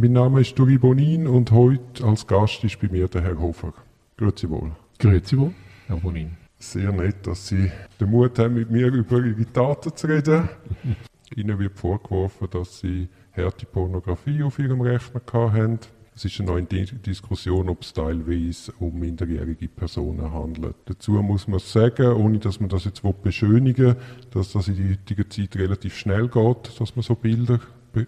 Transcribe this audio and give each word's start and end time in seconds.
Mein 0.00 0.12
Name 0.12 0.40
ist 0.40 0.58
Duri 0.58 0.78
Bonin 0.78 1.26
und 1.26 1.50
heute 1.50 2.04
als 2.04 2.26
Gast 2.26 2.64
ist 2.64 2.80
bei 2.80 2.88
mir 2.88 3.06
der 3.06 3.20
Herr 3.20 3.38
Hofer. 3.38 3.74
Grüezi 4.16 4.48
wohl. 4.48 4.72
Grüezi 4.98 5.36
wohl, 5.36 5.52
Herr 5.88 5.96
Bonin. 5.96 6.38
Sehr 6.58 6.90
nett, 6.90 7.26
dass 7.26 7.48
Sie 7.48 7.70
den 8.00 8.10
Mut 8.10 8.38
haben, 8.38 8.54
mit 8.54 8.70
mir 8.70 8.86
über 8.86 9.18
Ihre 9.22 9.44
Taten 9.52 9.94
zu 9.94 10.06
reden. 10.06 10.48
Ihnen 11.36 11.58
wird 11.58 11.78
vorgeworfen, 11.78 12.48
dass 12.50 12.78
Sie 12.78 13.10
harte 13.36 13.66
Pornografie 13.66 14.42
auf 14.42 14.58
Ihrem 14.58 14.80
Rechner 14.80 15.20
hatten. 15.52 15.80
Es 16.14 16.24
ist 16.24 16.40
eine 16.40 16.50
neue 16.50 16.62
Diskussion, 16.62 17.68
ob 17.68 17.82
es 17.82 17.92
teilweise 17.92 18.72
um 18.78 18.98
minderjährige 18.98 19.68
Personen 19.68 20.32
handelt. 20.32 20.76
Dazu 20.86 21.12
muss 21.12 21.46
man 21.46 21.58
sagen, 21.60 22.12
ohne 22.12 22.38
dass 22.38 22.58
man 22.58 22.70
das 22.70 22.86
jetzt 22.86 23.02
beschönigen 23.22 23.88
will, 23.88 23.96
dass 24.30 24.52
das 24.52 24.68
in 24.68 24.76
der 24.76 24.88
heutigen 24.92 25.30
Zeit 25.30 25.56
relativ 25.56 25.94
schnell 25.94 26.28
geht, 26.28 26.80
dass 26.80 26.96
man 26.96 27.02
so 27.02 27.14
Bilder 27.14 27.60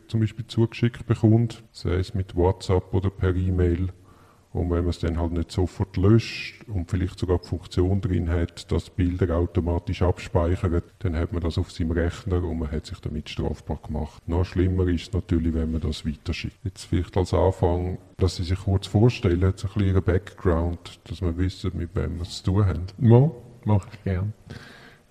zum 0.08 0.20
Beispiel 0.20 0.46
zugeschickt 0.46 1.06
bekommt, 1.06 1.62
sei 1.72 1.94
es 1.94 2.14
mit 2.14 2.36
WhatsApp 2.36 2.92
oder 2.94 3.10
per 3.10 3.34
E-Mail. 3.34 3.88
Und 4.52 4.70
wenn 4.70 4.80
man 4.80 4.88
es 4.88 4.98
dann 4.98 5.18
halt 5.18 5.32
nicht 5.32 5.50
sofort 5.50 5.96
löscht 5.96 6.62
und 6.68 6.90
vielleicht 6.90 7.18
sogar 7.18 7.38
die 7.38 7.48
Funktion 7.48 8.02
drin 8.02 8.28
hat, 8.28 8.70
dass 8.70 8.90
Bilder 8.90 9.36
automatisch 9.36 10.02
abspeichert, 10.02 10.84
dann 10.98 11.16
hat 11.16 11.32
man 11.32 11.40
das 11.40 11.56
auf 11.56 11.72
seinem 11.72 11.92
Rechner 11.92 12.44
und 12.44 12.58
man 12.58 12.70
hat 12.70 12.84
sich 12.84 13.00
damit 13.00 13.30
strafbar 13.30 13.78
gemacht. 13.86 14.22
Noch 14.28 14.44
schlimmer 14.44 14.86
ist 14.88 15.08
es 15.08 15.12
natürlich, 15.14 15.54
wenn 15.54 15.72
man 15.72 15.80
das 15.80 16.06
weiterschickt. 16.06 16.58
Jetzt 16.64 16.84
vielleicht 16.84 17.16
als 17.16 17.32
Anfang, 17.32 17.96
dass 18.18 18.36
Sie 18.36 18.44
sich 18.44 18.58
kurz 18.58 18.86
vorstellen, 18.86 19.54
so 19.56 19.68
ein 19.68 19.74
bisschen 19.74 20.02
Background, 20.04 21.00
dass 21.04 21.22
wir 21.22 21.36
wissen, 21.38 21.70
mit 21.74 21.94
wem 21.94 22.16
wir 22.16 22.22
es 22.22 22.42
zu 22.42 22.52
tun 22.52 22.66
haben. 22.66 22.86
Ja, 22.98 23.30
mache 23.64 23.88
ich 23.90 24.04
gern. 24.04 24.34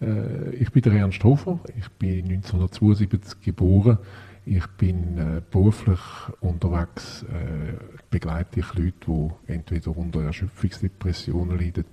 Äh, 0.02 0.52
ich 0.56 0.72
bin 0.72 0.84
der 0.84 0.94
Ernst 0.94 1.24
Hofer, 1.24 1.60
ich 1.76 1.90
bin 1.94 2.26
1972 2.26 3.42
geboren 3.42 3.98
ich 4.46 4.66
bin 4.78 5.18
äh, 5.18 5.42
beruflich 5.50 6.00
unterwegs, 6.40 7.24
äh, 7.24 7.74
begleite 8.10 8.60
ich 8.60 8.74
Leute, 8.74 8.96
die 9.48 9.54
entweder 9.54 9.96
unter 9.96 10.24
Erschöpfungsdepressionen 10.24 11.60
leiden 11.60 11.86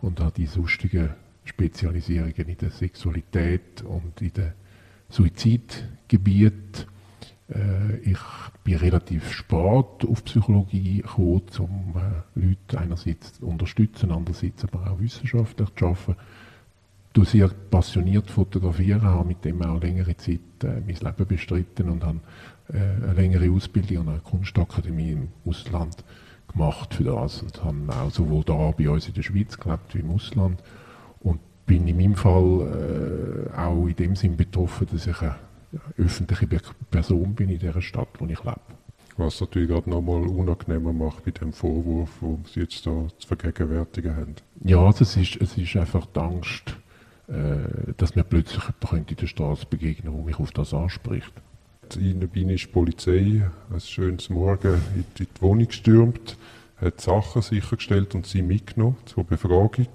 und 0.00 0.20
habe 0.20 0.32
die 0.36 0.46
sonstigen 0.46 1.10
Spezialisierungen 1.44 2.48
in 2.48 2.58
der 2.58 2.70
Sexualität 2.70 3.82
und 3.82 4.20
in 4.20 4.32
den 4.32 4.52
Suizidgebiet. 5.08 6.86
Äh, 7.52 7.96
ich 7.98 8.18
bin 8.62 8.76
relativ 8.76 9.32
spät 9.32 10.08
auf 10.08 10.24
Psychologie 10.24 11.02
gekommen, 11.02 11.42
um 11.58 11.94
äh, 11.96 12.40
Leute 12.40 12.78
einerseits 12.78 13.34
zu 13.34 13.46
unterstützen, 13.46 14.12
andererseits 14.12 14.64
aber 14.64 14.92
auch 14.92 15.00
wissenschaftlich 15.00 15.74
zu 15.74 15.86
arbeiten 15.86 16.16
sehr 17.24 17.48
passioniert 17.48 18.30
fotografieren, 18.30 19.02
habe 19.02 19.28
mit 19.28 19.44
dem 19.44 19.62
auch 19.62 19.80
längere 19.80 20.16
Zeit 20.16 20.40
äh, 20.62 20.80
mein 20.86 20.96
Leben 20.96 21.26
bestritten 21.26 21.88
und 21.90 22.04
habe 22.04 22.20
äh, 22.72 22.78
eine 22.78 23.14
längere 23.14 23.50
Ausbildung 23.50 23.98
an 23.98 24.08
einer 24.08 24.18
Kunstakademie 24.20 25.12
im 25.12 25.28
Ausland 25.44 26.04
gemacht 26.48 26.94
für 26.94 27.04
das 27.04 27.42
und 27.42 27.64
habe 27.64 27.76
auch 27.90 28.10
sowohl 28.10 28.44
da 28.44 28.72
bei 28.76 28.88
uns 28.88 29.08
in 29.08 29.14
der 29.14 29.22
Schweiz 29.22 29.58
gelebt 29.58 29.94
wie 29.94 30.00
im 30.00 30.10
Ausland 30.10 30.62
und 31.20 31.40
bin 31.66 31.86
in 31.88 31.96
meinem 31.96 32.14
Fall 32.14 33.50
äh, 33.52 33.56
auch 33.56 33.86
in 33.86 33.96
dem 33.96 34.16
Sinn 34.16 34.36
betroffen, 34.36 34.86
dass 34.90 35.06
ich 35.06 35.20
eine 35.20 35.36
öffentliche 35.98 36.46
Person 36.90 37.34
bin 37.34 37.50
in 37.50 37.58
der 37.58 37.80
Stadt, 37.80 38.08
wo 38.18 38.26
ich 38.26 38.42
lebe. 38.44 38.60
Was 39.16 39.40
natürlich 39.40 39.70
gerade 39.70 39.88
nochmal 39.88 40.26
unangenehmer 40.26 40.92
macht 40.92 41.24
mit 41.24 41.40
dem 41.40 41.52
Vorwurf, 41.52 42.10
den 42.20 42.44
Sie 42.44 42.60
jetzt 42.60 42.86
da 42.86 43.06
zu 43.18 43.26
vergegenwärtigen 43.26 44.14
haben. 44.14 44.34
Ja, 44.62 44.78
also 44.78 45.02
es 45.02 45.16
ist, 45.16 45.40
es 45.40 45.56
ist 45.56 45.74
einfach 45.76 46.04
die 46.06 46.20
Angst, 46.20 46.76
äh, 47.28 47.92
dass 47.96 48.14
mir 48.14 48.24
plötzlich 48.24 48.62
jemand 48.90 49.10
in 49.10 49.16
der 49.16 49.26
Straße 49.26 49.66
begegnen 49.68 50.14
der 50.14 50.24
mich 50.24 50.38
auf 50.38 50.52
das 50.52 50.72
anspricht. 50.72 51.32
In 51.96 52.34
Wien 52.34 52.50
ist 52.50 52.66
die 52.66 52.72
Polizei 52.72 53.48
ein 53.72 53.80
schönes 53.80 54.28
Morgen 54.30 54.80
in 54.94 55.04
die 55.18 55.28
Wohnung 55.40 55.68
gestürmt, 55.68 56.36
hat 56.76 57.00
Sachen 57.00 57.42
sichergestellt 57.42 58.14
und 58.14 58.26
sie 58.26 58.42
mitgenommen 58.42 58.96
zur 59.06 59.24
Befragung. 59.24 59.88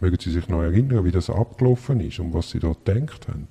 Mögen 0.00 0.16
Sie 0.18 0.32
sich 0.32 0.48
noch 0.48 0.62
erinnern, 0.62 1.04
wie 1.04 1.12
das 1.12 1.30
abgelaufen 1.30 2.00
ist 2.00 2.18
und 2.18 2.34
was 2.34 2.50
Sie 2.50 2.58
dort 2.58 2.84
gedacht 2.84 3.28
haben? 3.28 3.46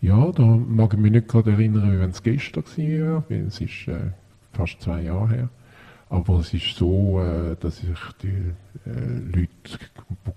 Ja, 0.00 0.30
da 0.30 0.44
mag 0.44 0.94
ich 0.94 1.00
mich 1.00 1.10
nicht 1.10 1.28
gerade 1.28 1.50
erinnern, 1.50 1.92
wie 1.92 1.98
wenn 1.98 2.10
es 2.10 2.22
gestern 2.22 2.64
war, 2.64 3.24
weil 3.28 3.46
es 3.46 3.60
ist 3.60 3.88
äh, 3.88 4.12
fast 4.52 4.80
zwei 4.80 5.02
Jahre 5.02 5.28
her. 5.28 5.48
Aber 6.10 6.38
es 6.40 6.54
ist 6.54 6.76
so, 6.76 7.20
äh, 7.20 7.56
dass 7.60 7.78
sich 7.78 7.98
die 8.22 8.52
äh, 8.86 9.18
Leute 9.30 9.78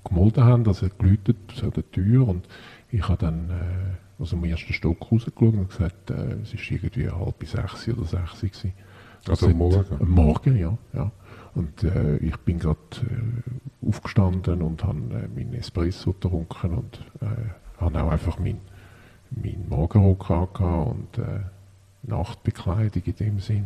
gemeldet 0.03 0.43
haben, 0.43 0.63
dass 0.63 0.81
er 0.81 0.89
geläutet 0.89 1.37
an 1.63 1.71
der 1.71 1.89
Tür 1.91 2.27
und 2.27 2.47
ich 2.91 3.07
habe 3.07 3.17
dann 3.17 3.49
äh, 3.49 4.19
also 4.19 4.35
am 4.35 4.43
ersten 4.43 4.73
Stock 4.73 5.11
rausgeschaut 5.11 5.53
und 5.53 5.69
gesagt, 5.69 6.11
äh, 6.11 6.35
es 6.43 6.53
war 6.53 6.71
irgendwie 6.71 7.09
halb 7.09 7.39
bis 7.39 7.51
sechs 7.51 7.87
oder 7.87 8.05
sechs 8.05 8.41
gewesen. 8.41 8.73
Also 9.27 9.47
am 9.47 9.57
Morgen? 9.57 10.01
Am 10.01 10.09
Morgen, 10.09 10.57
ja. 10.57 10.77
ja. 10.93 11.11
Und 11.53 11.83
äh, 11.83 12.17
ich 12.17 12.37
bin 12.37 12.59
gerade 12.59 12.79
äh, 12.95 13.87
aufgestanden 13.87 14.61
und 14.61 14.83
habe 14.83 14.99
äh, 14.99 15.27
meinen 15.27 15.53
Espresso 15.53 16.13
getrunken 16.13 16.71
und 16.77 16.99
äh, 17.21 17.81
habe 17.81 18.03
auch 18.03 18.11
einfach 18.11 18.39
meinen 18.39 18.59
mein 19.31 19.65
Morgenrock 19.69 20.59
und 20.59 21.17
äh, 21.17 21.41
Nachtbekleidung 22.03 23.03
in 23.05 23.15
dem 23.15 23.39
Sinn. 23.39 23.65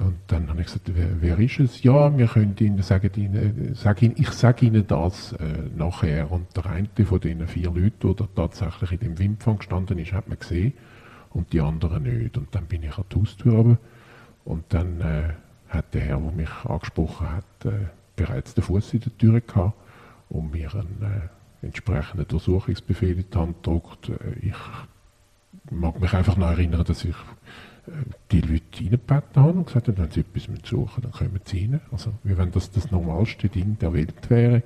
Und 0.00 0.16
dann 0.28 0.48
habe 0.48 0.60
ich 0.60 0.66
gesagt, 0.66 0.90
wer, 0.94 1.20
wer 1.20 1.38
ist 1.38 1.60
es? 1.60 1.82
Ja, 1.82 2.16
wir 2.16 2.26
können 2.26 2.56
Ihnen, 2.58 2.82
sagen 2.82 3.10
Ihnen, 3.16 3.74
sag 3.74 4.00
Ihnen 4.00 4.14
ich 4.16 4.30
sage 4.30 4.64
Ihnen 4.64 4.86
das 4.86 5.32
äh, 5.32 5.44
nachher. 5.76 6.32
Und 6.32 6.56
der 6.56 6.66
eine 6.66 6.88
von 7.04 7.20
diesen 7.20 7.46
vier 7.46 7.70
Leuten, 7.70 8.16
der 8.16 8.28
tatsächlich 8.34 8.92
in 8.92 8.98
dem 9.00 9.18
Wimpfang 9.18 9.58
gestanden 9.58 9.98
ist, 9.98 10.12
hat 10.12 10.26
man 10.26 10.38
gesehen 10.38 10.72
und 11.30 11.52
die 11.52 11.60
anderen 11.60 12.02
nicht. 12.04 12.38
Und 12.38 12.54
dann 12.54 12.64
bin 12.64 12.82
ich 12.82 12.96
an 12.96 13.04
die 13.12 13.16
Haustür 13.18 13.52
runter 13.52 13.78
und 14.44 14.64
dann 14.70 15.00
äh, 15.02 15.34
hat 15.68 15.92
der 15.92 16.00
Herr, 16.00 16.18
der 16.18 16.32
mich 16.32 16.64
angesprochen 16.64 17.30
hat, 17.30 17.64
äh, 17.66 17.88
bereits 18.16 18.54
den 18.54 18.64
Fuß 18.64 18.94
in 18.94 19.00
der 19.00 19.18
Tür 19.18 19.40
gehabt 19.40 19.74
und 20.30 20.50
mir 20.50 20.74
einen 20.74 21.02
äh, 21.02 21.66
entsprechenden 21.66 22.26
Durchsuchungsbefehl 22.26 23.18
in 23.18 23.24
die 23.30 23.38
Hand 23.38 23.62
gedruckt. 23.62 24.08
Äh, 24.08 24.48
ich 24.48 25.70
mag 25.70 26.00
mich 26.00 26.12
einfach 26.14 26.38
noch 26.38 26.50
erinnern, 26.50 26.84
dass 26.84 27.04
ich 27.04 27.14
die 28.30 28.40
Leute 28.40 28.62
reingebeten 28.78 29.42
haben 29.42 29.58
und 29.58 29.66
gesagt 29.66 29.88
haben, 29.88 29.98
wenn 29.98 30.10
sie 30.10 30.20
etwas 30.20 30.48
suchen 30.68 31.02
dann 31.02 31.12
kommen 31.12 31.40
sie 31.44 31.66
rein. 31.66 31.80
Also, 31.90 32.12
wie 32.22 32.36
wenn 32.36 32.50
das 32.50 32.70
das 32.70 32.90
normalste 32.90 33.48
Ding 33.48 33.78
der 33.78 33.92
Welt 33.92 34.30
wäre. 34.30 34.62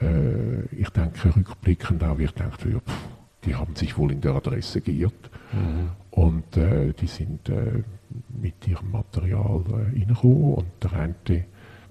Äh, 0.00 0.62
ich 0.76 0.90
denke, 0.90 1.34
rückblickend 1.34 2.02
auch, 2.04 2.18
ich 2.18 2.32
denke, 2.32 2.70
ja, 2.70 2.80
pff, 2.80 3.08
die 3.44 3.54
haben 3.54 3.76
sich 3.76 3.96
wohl 3.96 4.12
in 4.12 4.20
der 4.20 4.34
Adresse 4.34 4.80
geirrt. 4.80 5.30
Mhm. 5.52 5.90
Und 6.10 6.56
äh, 6.56 6.92
die 6.92 7.06
sind 7.06 7.48
äh, 7.48 7.82
mit 8.40 8.66
ihrem 8.66 8.90
Material 8.90 9.62
äh, 9.68 9.98
reingekommen 9.98 10.54
und 10.54 10.66
der 10.82 10.92
eine 10.92 11.44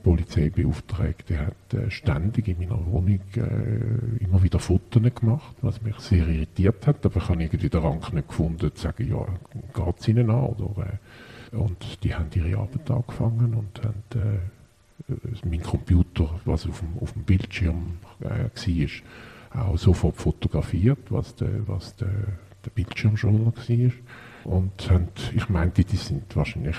Polizeibeauftragte 0.06 1.40
hat 1.40 1.74
äh, 1.74 1.90
ständig 1.90 2.48
in 2.48 2.60
meiner 2.60 2.86
Wohnung 2.86 3.22
äh, 3.38 4.24
immer 4.24 4.44
wieder 4.44 4.60
Fotos 4.60 5.02
gemacht, 5.02 5.56
was 5.64 5.82
mich 5.82 5.98
sehr 5.98 6.28
irritiert 6.28 6.86
hat. 6.86 7.04
Aber 7.08 7.18
ich 7.18 7.28
habe 7.28 7.42
irgendwie 7.42 7.70
den 7.70 7.82
Rang 7.82 8.04
nicht 8.14 8.28
gefunden, 8.28 8.72
zu 8.76 8.84
sagen, 8.84 9.10
ja, 9.10 9.26
geht 9.74 10.00
es 10.00 10.08
ihnen 10.08 10.30
an? 10.30 10.46
Oder, 10.46 11.00
äh, 11.52 11.56
und 11.56 12.04
die 12.04 12.14
haben 12.14 12.28
ihre 12.36 12.56
Arbeit 12.56 12.92
angefangen 12.92 13.56
und 13.56 13.84
haben 13.84 14.04
äh, 15.10 15.16
mein 15.44 15.64
Computer, 15.64 16.40
was 16.46 16.68
auf 16.68 16.82
dem, 16.82 17.00
auf 17.02 17.14
dem 17.14 17.24
Bildschirm 17.24 17.98
äh, 18.20 18.50
war, 19.56 19.68
auch 19.70 19.78
sofort 19.80 20.18
fotografiert, 20.18 21.00
was 21.10 21.34
der, 21.36 21.68
was 21.68 21.96
der, 21.96 22.14
der 22.64 22.70
Bildschirmschoner 22.76 23.54
war. 23.56 23.92
Und 24.54 24.92
haben, 24.92 25.08
ich 25.36 25.50
meinte, 25.50 25.84
die 25.84 25.98
sind 25.98 26.36
wahrscheinlich 26.36 26.78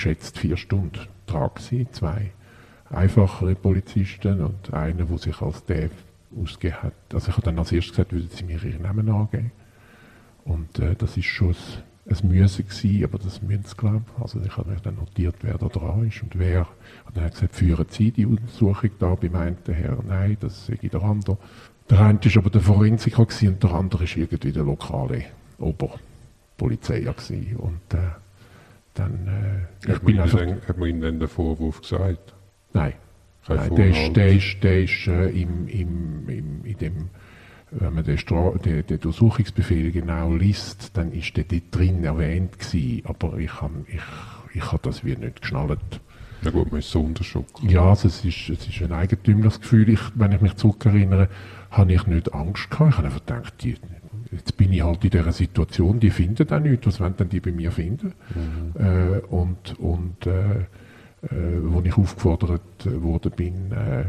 geschätzt 0.00 0.38
vier 0.38 0.56
Stunden 0.56 0.98
dran 1.26 1.50
gewesen, 1.54 1.92
zwei 1.92 2.30
einfachere 2.88 3.54
Polizisten 3.54 4.40
und 4.40 4.72
einer, 4.72 5.04
der 5.04 5.18
sich 5.18 5.40
als 5.42 5.64
der 5.66 5.90
ausgegeben 6.40 6.82
hat. 6.82 6.94
Also 7.12 7.28
ich 7.28 7.36
habe 7.36 7.42
dann 7.42 7.58
als 7.58 7.70
erstes 7.70 7.92
gesagt, 7.92 8.12
würden 8.12 8.30
sie 8.30 8.44
mir 8.44 8.62
ihren 8.64 8.82
Namen 8.82 9.08
angeben. 9.10 9.52
Und 10.44 10.78
äh, 10.78 10.94
das 10.96 11.18
ist 11.18 11.26
schon 11.26 11.54
ein, 12.06 12.16
ein 12.16 12.28
Müsse 12.28 12.64
gewesen, 12.64 13.04
aber 13.04 13.18
das 13.18 13.42
müssen 13.42 13.64
sie, 13.64 13.76
glaube 13.76 14.02
ich. 14.16 14.22
Also 14.22 14.40
ich 14.40 14.56
habe 14.56 14.74
dann 14.82 14.94
notiert, 14.96 15.36
wer 15.42 15.58
da 15.58 15.66
dran 15.66 16.08
ist 16.08 16.22
und 16.22 16.38
wer. 16.38 16.66
Und 17.06 17.16
dann 17.16 17.24
hat 17.24 17.34
gesagt, 17.34 17.54
führen 17.54 17.86
Sie 17.90 18.10
die 18.10 18.24
Untersuchung 18.24 18.90
da 18.98 19.14
beim 19.14 19.34
einen 19.34 19.56
Herr? 19.66 19.98
Nein, 20.06 20.38
das 20.40 20.64
sehe 20.66 20.78
ich 20.80 20.90
der 20.90 21.02
andere. 21.02 21.36
Der 21.90 22.00
eine 22.00 22.18
war 22.24 22.36
aber 22.38 22.50
der 22.50 22.60
Forensiker 22.62 23.26
und 23.42 23.62
der 23.62 23.74
andere 23.74 24.04
war 24.04 24.16
irgendwie 24.16 24.52
der 24.52 24.64
lokale 24.64 25.24
Oberpolizei. 25.58 27.06
Und 27.08 27.94
äh, 27.94 27.98
dann, 28.94 29.66
äh, 29.86 29.92
hat, 29.92 30.02
man 30.02 30.18
also, 30.18 30.38
dann, 30.38 30.60
hat 30.66 30.78
man 30.78 30.88
Ihnen 30.88 31.00
dann 31.00 31.18
den 31.20 31.28
Vorwurf 31.28 31.82
gesagt? 31.82 32.34
Nein. 32.72 32.94
Nein 33.48 33.74
der 33.74 33.88
ist, 33.88 34.16
der 34.16 34.32
ist, 34.32 34.56
der 34.62 34.82
ist 34.84 35.06
äh, 35.06 35.28
im, 35.30 35.66
im, 35.68 36.28
im, 36.28 36.64
in 36.64 36.78
dem, 36.78 37.10
wenn 37.70 37.94
man 37.94 38.04
den, 38.04 38.18
Stra 38.18 38.52
den, 38.64 38.86
den 38.86 39.00
Durchsuchungsbefehl 39.00 39.92
genau 39.92 40.34
liest, 40.34 40.96
dann 40.96 41.12
ist 41.12 41.36
der 41.36 41.44
dort 41.44 41.62
drin 41.70 42.04
erwähnt 42.04 42.58
gewesen, 42.58 43.02
aber 43.06 43.38
ich 43.38 43.60
habe 43.60 43.84
ich, 43.88 44.56
ich 44.56 44.72
hab 44.72 44.82
das 44.82 45.04
wie 45.04 45.16
nicht 45.16 45.40
geschnallt. 45.40 46.00
Na 46.42 46.50
gut, 46.50 46.70
man 46.70 46.80
ist 46.80 46.90
so 46.90 47.00
unter 47.00 47.22
Schock. 47.22 47.46
Ja, 47.62 47.90
also 47.90 48.08
es, 48.08 48.24
ist, 48.24 48.48
es 48.48 48.66
ist 48.66 48.82
ein 48.82 48.92
eigentümliches 48.92 49.60
Gefühl. 49.60 49.88
Ich, 49.90 50.00
wenn 50.14 50.32
ich 50.32 50.40
mich 50.40 50.56
zurückerinnere, 50.56 51.28
habe 51.70 51.92
ich 51.92 52.06
nicht 52.06 52.32
Angst 52.32 52.70
gehabt. 52.70 52.90
Ich 52.90 52.96
habe 52.96 53.08
einfach 53.08 53.26
gedacht, 53.26 53.54
die, 53.62 53.76
jetzt 54.32 54.56
bin 54.56 54.72
ich 54.72 54.82
halt 54.82 55.04
in 55.04 55.10
dieser 55.10 55.32
Situation, 55.32 56.00
die 56.00 56.10
finden 56.10 56.48
auch 56.50 56.60
nichts, 56.60 56.86
was 56.86 57.00
wollen 57.00 57.16
denn 57.16 57.28
die 57.28 57.40
bei 57.40 57.52
mir 57.52 57.72
finden? 57.72 58.14
Mhm. 58.34 58.80
Äh, 58.80 59.18
und 59.28 59.78
und 59.78 60.26
äh, 60.26 60.60
äh, 60.60 61.60
wo 61.62 61.80
ich 61.82 61.96
aufgefordert 61.96 62.86
worden 62.86 63.32
bin, 63.36 63.72
äh, 63.72 64.04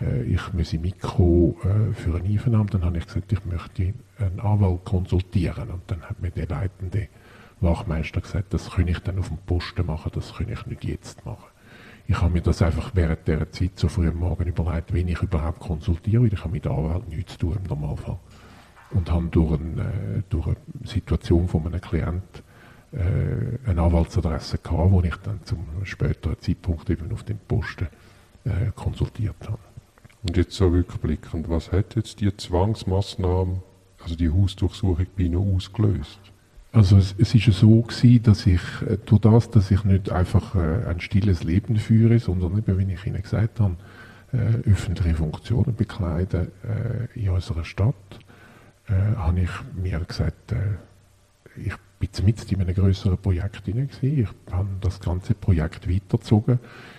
äh, 0.00 0.22
ich 0.22 0.52
müsse 0.52 0.78
mitkommen 0.78 1.54
äh, 1.62 1.94
für 1.94 2.16
ein 2.16 2.24
Einvernahmen, 2.24 2.68
dann 2.68 2.84
habe 2.84 2.98
ich 2.98 3.06
gesagt, 3.06 3.32
ich 3.32 3.44
möchte 3.44 3.94
einen 4.18 4.40
Anwalt 4.40 4.84
konsultieren. 4.84 5.70
Und 5.70 5.82
dann 5.86 6.02
hat 6.02 6.20
mir 6.20 6.30
der 6.30 6.48
leitende 6.48 7.08
Wachmeister 7.60 8.20
gesagt, 8.20 8.54
das 8.54 8.70
kann 8.70 8.88
ich 8.88 8.98
dann 9.00 9.18
auf 9.18 9.28
dem 9.28 9.38
Posten 9.38 9.86
machen, 9.86 10.10
das 10.14 10.34
kann 10.34 10.48
ich 10.48 10.66
nicht 10.66 10.84
jetzt 10.84 11.24
machen. 11.24 11.46
Ich 12.06 12.20
habe 12.20 12.32
mir 12.32 12.40
das 12.40 12.60
einfach 12.62 12.90
während 12.94 13.28
dieser 13.28 13.52
Zeit 13.52 13.78
so 13.78 13.86
früh 13.86 14.08
am 14.08 14.16
Morgen 14.16 14.48
überlegt, 14.48 14.92
wen 14.92 15.06
ich 15.06 15.22
überhaupt 15.22 15.60
konsultiere, 15.60 16.24
weil 16.24 16.32
ich 16.32 16.40
habe 16.40 16.52
mit 16.52 16.64
der 16.64 16.72
Anwalt 16.72 17.08
nichts 17.08 17.34
zu 17.34 17.38
tun 17.38 17.58
im 17.62 17.68
Normalfall. 17.68 18.18
Und 18.92 19.10
habe 19.10 19.26
durch, 19.26 19.60
eine, 19.60 19.82
äh, 19.82 20.22
durch 20.28 20.46
eine 20.46 20.56
Situation 20.84 21.48
von 21.48 21.66
einem 21.66 21.80
Klienten 21.80 22.42
äh, 22.92 23.68
eine 23.68 23.82
Anwaltsadresse 23.82 24.58
gehabt, 24.58 24.90
wo 24.90 25.00
ich 25.02 25.16
dann 25.16 25.40
zum 25.44 25.64
späteren 25.84 26.38
Zeitpunkt 26.40 26.90
eben 26.90 27.12
auf 27.12 27.22
dem 27.22 27.38
Posten 27.38 27.88
äh, 28.44 28.72
konsultiert 28.74 29.36
habe. 29.46 29.58
Und 30.22 30.36
jetzt 30.36 30.52
so 30.52 30.68
rückblickend, 30.68 31.48
was 31.48 31.72
hat 31.72 31.94
jetzt 31.94 32.20
die 32.20 32.36
Zwangsmaßnahme, 32.36 33.62
also 34.02 34.16
die 34.16 34.30
Hausdurchsuchung 34.30 35.06
bei 35.16 35.24
Ihnen 35.24 35.54
ausgelöst? 35.54 36.18
Also 36.72 36.98
es, 36.98 37.14
es 37.18 37.34
ist 37.34 37.46
so 37.58 37.82
gewesen, 37.82 38.22
dass 38.22 38.46
ich 38.46 38.60
äh, 38.86 38.98
durch 39.04 39.20
das, 39.20 39.50
dass 39.50 39.70
ich 39.70 39.84
nicht 39.84 40.10
einfach 40.10 40.54
äh, 40.54 40.86
ein 40.86 41.00
stilles 41.00 41.42
Leben 41.42 41.76
führe, 41.76 42.18
sondern 42.18 42.58
eben, 42.58 42.78
wie 42.78 42.92
ich 42.92 43.06
Ihnen 43.06 43.22
gesagt 43.22 43.60
habe, 43.60 43.76
äh, 44.32 44.68
öffentliche 44.68 45.16
Funktionen 45.16 45.74
bekleide 45.74 46.52
äh, 46.62 47.18
in 47.18 47.30
unserer 47.30 47.64
Stadt, 47.64 47.94
äh, 48.90 49.16
habe 49.16 49.40
ich 49.40 49.50
mir 49.80 50.00
gesagt, 50.00 50.52
äh, 50.52 50.56
ich 51.56 51.74
bin 51.98 52.24
mit 52.24 52.52
in 52.52 52.60
einem 52.60 52.74
größeren 52.74 53.18
Projekt 53.18 53.66
hinein. 53.66 53.90
Ich 54.00 54.26
habe 54.50 54.68
das 54.80 55.00
ganze 55.00 55.34
Projekt 55.34 55.88
weitergezogen. 55.88 56.58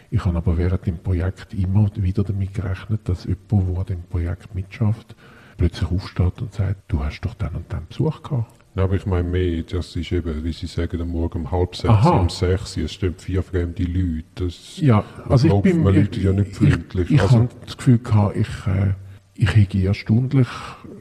Ich 0.09 0.23
habe 0.25 0.37
aber 0.37 0.57
während 0.57 0.85
dem 0.85 0.97
Projekt 0.97 1.53
immer 1.53 1.89
wieder 1.95 2.23
damit 2.23 2.53
gerechnet, 2.53 3.01
dass 3.05 3.25
jemand, 3.25 3.69
der 3.69 3.79
an 3.79 3.85
dem 3.85 4.03
Projekt 4.03 4.53
mitschafft, 4.53 5.15
plötzlich 5.57 5.89
aufsteht 5.91 6.41
und 6.41 6.53
sagt, 6.53 6.83
du 6.87 7.03
hast 7.03 7.21
doch 7.21 7.33
dann 7.35 7.55
und 7.55 7.71
dann 7.71 7.87
Besuch 7.87 8.21
gehabt. 8.21 8.51
Ja, 8.75 8.83
aber 8.83 8.95
ich 8.95 9.05
meine 9.05 9.27
mehr, 9.27 9.63
das 9.63 9.95
ist 9.97 10.11
eben, 10.13 10.43
wie 10.45 10.53
Sie 10.53 10.67
sagen, 10.67 11.01
am 11.01 11.09
Morgen 11.09 11.39
um 11.39 11.51
halb 11.51 11.75
sechs, 11.75 11.89
Aha. 11.89 12.09
um 12.11 12.29
sechs, 12.29 12.77
es 12.77 12.93
stehen 12.93 13.15
vier 13.15 13.43
fremde 13.43 13.83
Leute. 13.83 14.23
Das, 14.35 14.77
ja, 14.77 15.03
also 15.27 15.47
ich 15.47 15.61
bin, 15.61 15.83
man 15.83 15.93
Leute 15.93 16.19
ja 16.21 16.31
nicht 16.31 16.55
freundlich. 16.55 17.09
Ich, 17.09 17.15
ich 17.15 17.21
also, 17.21 17.39
habe 17.39 17.49
das 17.65 17.75
Gefühl 17.75 17.97
gehabt, 17.97 18.37
ich, 18.37 18.67
äh, 18.67 18.93
ich 19.35 19.55
hätte 19.55 19.77
erstaunlich, 19.77 20.47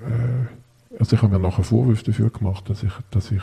äh, 0.05 0.60
also 1.01 1.17
ich 1.17 1.23
habe 1.23 1.33
mir 1.33 1.41
nachher 1.41 1.65
Vorwürfe 1.65 2.05
dafür 2.05 2.31
gemacht, 2.31 2.69
dass 2.69 2.83
ich, 2.83 2.93
dass 3.11 3.33
ich 3.33 3.43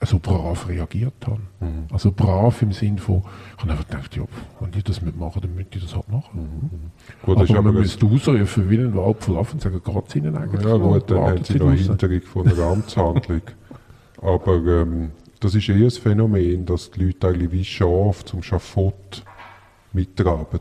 so 0.00 0.18
brav 0.18 0.68
reagiert 0.68 1.26
habe. 1.26 1.40
Mhm. 1.60 1.86
Also 1.92 2.10
brav 2.12 2.62
im 2.62 2.72
Sinn 2.72 2.98
von, 2.98 3.22
ich 3.56 3.62
habe 3.62 3.72
einfach 3.72 3.86
gedacht, 3.86 4.16
ja, 4.16 4.22
wenn 4.60 4.70
die 4.70 4.82
das 4.82 5.02
mitmachen, 5.02 5.42
dann 5.42 5.54
müssen 5.54 5.70
die 5.70 5.80
das 5.80 5.94
halt 5.94 6.08
machen. 6.08 6.40
Mhm. 6.40 6.90
Gut, 7.22 7.50
aber, 7.50 7.62
man 7.62 7.74
müsste 7.74 8.06
ausrufen 8.06 8.70
wie 8.70 8.78
ein 8.78 8.94
Wald 8.96 9.28
Affen 9.28 9.54
und 9.54 9.60
sagen, 9.60 9.82
geht 9.84 10.08
es 10.08 10.16
ihnen 10.16 10.36
eigentlich? 10.36 10.64
Ja 10.64 10.76
gut, 10.76 11.10
dann 11.10 11.18
haben 11.18 11.44
sie 11.44 11.58
noch 11.58 11.72
Hintergrund 11.72 12.24
von 12.24 12.48
einer 12.48 12.64
Amtshandlung. 12.64 13.42
aber 14.22 14.54
ähm, 14.54 15.10
das 15.40 15.54
ist 15.54 15.68
eher 15.68 15.76
ein 15.76 15.90
Phänomen, 15.90 16.64
dass 16.64 16.90
die 16.90 17.04
Leute 17.04 17.28
eigentlich 17.28 17.52
wie 17.52 17.64
Schaf 17.64 18.24
zum 18.24 18.42
Schafott 18.42 19.24
mittraben. 19.92 20.60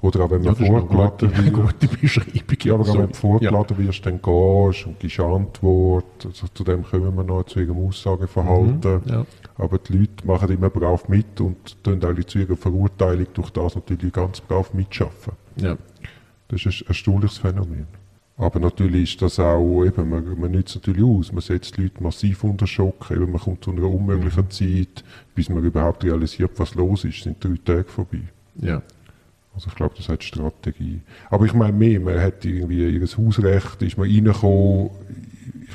Oder 0.00 0.24
auch 0.24 0.30
wenn 0.30 0.42
man 0.42 0.54
ja, 0.54 0.66
vorgeladen 0.66 1.36
wird. 1.44 1.52
gute 1.52 1.88
Beschreibung. 1.88 2.56
Ja, 2.62 2.74
aber 2.74 2.86
wenn 2.86 3.08
du 3.08 3.14
vorgeladen 3.14 3.76
ja. 3.78 3.86
wirst, 3.86 4.06
dann 4.06 4.22
gehst 4.22 4.86
und 4.86 5.00
gibst 5.00 5.18
Antwort. 5.18 6.04
Also 6.24 6.46
zu 6.54 6.62
dem 6.62 6.84
kommen 6.84 7.16
wir 7.16 7.24
noch, 7.24 7.44
zu 7.44 7.60
ihrem 7.60 7.84
Aussageverhalten. 7.84 9.02
Mhm, 9.04 9.10
ja. 9.10 9.26
Aber 9.56 9.78
die 9.78 9.98
Leute 9.98 10.24
machen 10.24 10.50
immer 10.50 10.70
brav 10.70 11.08
mit 11.08 11.40
und 11.40 11.82
tun 11.82 12.02
alle 12.04 12.24
zu 12.24 12.38
ihrer 12.38 12.56
Verurteilung 12.56 13.26
durch 13.34 13.50
das 13.50 13.74
natürlich 13.74 14.12
ganz 14.12 14.40
brav 14.40 14.72
mitschaffen. 14.72 15.32
Ja. 15.56 15.76
Das 16.46 16.64
ist 16.64 16.82
ein 16.82 16.88
erstaunliches 16.88 17.38
Phänomen. 17.38 17.86
Aber 18.36 18.60
natürlich 18.60 19.14
ist 19.14 19.22
das 19.22 19.40
auch, 19.40 19.84
eben, 19.84 20.08
man, 20.08 20.38
man 20.38 20.52
nützt 20.52 20.76
natürlich 20.76 21.02
aus, 21.02 21.32
man 21.32 21.40
setzt 21.40 21.76
die 21.76 21.82
Leute 21.82 22.00
massiv 22.00 22.44
unter 22.44 22.68
Schock, 22.68 23.10
eben, 23.10 23.32
man 23.32 23.40
kommt 23.40 23.64
zu 23.64 23.72
einer 23.72 23.82
unmöglichen 23.82 24.44
mhm. 24.44 24.50
Zeit, 24.50 25.04
bis 25.34 25.48
man 25.48 25.64
überhaupt 25.64 26.04
realisiert, 26.04 26.52
was 26.56 26.76
los 26.76 27.02
ist, 27.02 27.24
sind 27.24 27.42
drei 27.42 27.56
Tage 27.64 27.88
vorbei. 27.88 28.22
Ja. 28.54 28.80
Also 29.54 29.68
ich 29.68 29.74
glaube, 29.74 29.94
das 29.96 30.08
hat 30.08 30.22
Strategie. 30.22 31.00
Aber 31.30 31.44
ich 31.44 31.54
meine 31.54 31.72
mehr, 31.72 32.00
man 32.00 32.20
hat 32.20 32.44
irgendwie 32.44 32.88
ihr 32.88 33.00
Hausrecht, 33.00 33.82
ist 33.82 33.98
man 33.98 34.08
reingekommen, 34.08 34.90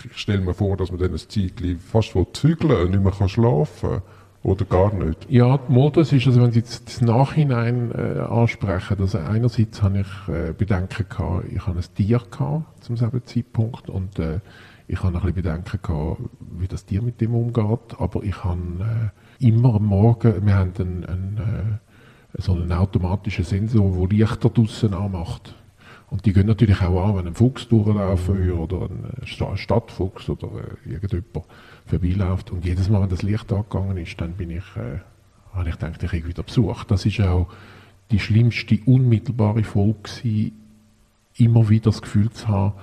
ich 0.06 0.18
stelle 0.18 0.42
mir 0.42 0.54
vor, 0.54 0.78
dass 0.78 0.92
man 0.92 1.00
dann 1.00 1.12
ein 1.12 1.18
Zeitchen 1.18 1.80
fast 1.80 2.16
zügeln 2.34 2.86
und 2.86 2.92
nicht 2.92 3.04
mehr 3.04 3.12
kann 3.12 3.30
schlafen 3.30 4.02
oder 4.44 4.66
gar 4.66 4.94
nicht. 4.94 5.30
Ja, 5.30 5.60
Modus 5.70 6.12
ist, 6.12 6.28
also 6.28 6.42
wenn 6.42 6.52
Sie 6.52 6.60
jetzt 6.60 6.88
das 6.88 7.02
Nachhinein 7.02 7.92
äh, 7.92 8.20
ansprechen, 8.20 8.98
also 9.00 9.18
einerseits 9.18 9.81
habe 9.81 10.02
ich 10.02 10.34
äh, 10.34 10.54
Bedenken 10.54 11.06
gehabt, 11.08 11.46
ich 11.50 11.66
habe 11.66 11.80
ein 11.80 11.86
Tier 11.96 12.22
gehabt 12.30 12.84
zum 12.84 12.98
selben 12.98 13.26
Zeitpunkt 13.26 13.90
und 13.90 14.19
äh, 14.19 14.40
ich 14.88 15.00
habe 15.02 15.10
ein 15.10 15.14
bisschen 15.14 15.34
Bedenken 15.36 15.80
gehabt, 15.81 16.22
wie 16.60 16.68
das 16.68 16.86
Tier 16.86 17.02
mit 17.02 17.22
dem 17.22 17.34
umgeht, 17.34 17.96
aber 17.98 18.24
ich 18.24 18.44
habe 18.44 18.60
äh, 19.40 19.48
immer 19.48 19.76
am 19.76 19.86
Morgen, 19.86 20.46
wir 20.46 20.56
haben 20.56 20.74
einen, 20.78 21.06
einen 21.06 21.38
äh, 21.38 21.93
so 22.38 22.53
einen 22.53 22.71
automatischen 22.71 23.45
Sensor, 23.45 24.07
der 24.07 24.18
Lichter 24.18 24.50
draussen 24.50 24.94
anmacht. 24.94 25.56
Und 26.09 26.25
die 26.25 26.33
gehen 26.33 26.47
natürlich 26.47 26.81
auch 26.81 27.09
an, 27.09 27.15
wenn 27.18 27.27
ein 27.27 27.33
Fuchs 27.33 27.68
durchlaufen 27.68 28.38
würde 28.38 28.77
oder 28.77 28.89
ein 28.89 29.57
Stadtfuchs 29.57 30.30
oder 30.30 30.47
äh, 30.47 30.91
irgendjemand 30.91 31.47
vorbeiläuft. 31.88 32.51
Und 32.51 32.65
jedes 32.65 32.89
Mal, 32.89 33.01
wenn 33.01 33.09
das 33.09 33.24
Licht 33.24 33.51
angegangen 33.51 33.97
ist, 33.97 34.21
dann 34.21 34.33
bin 34.33 34.51
ich, 34.51 34.63
äh, 34.75 35.00
habe 35.56 35.69
ich 35.69 35.75
gedacht, 35.80 36.03
ich 36.03 36.09
kriege 36.09 36.27
wieder 36.27 36.44
Besuch. 36.44 36.83
Das 36.83 37.06
ist 37.06 37.19
auch 37.21 37.47
die 38.12 38.19
schlimmste 38.19 38.80
unmittelbare 38.85 39.63
Folge 39.63 40.51
immer 41.38 41.69
wieder 41.69 41.85
das 41.85 42.01
Gefühl 42.01 42.30
zu 42.30 42.47
haben, 42.47 42.74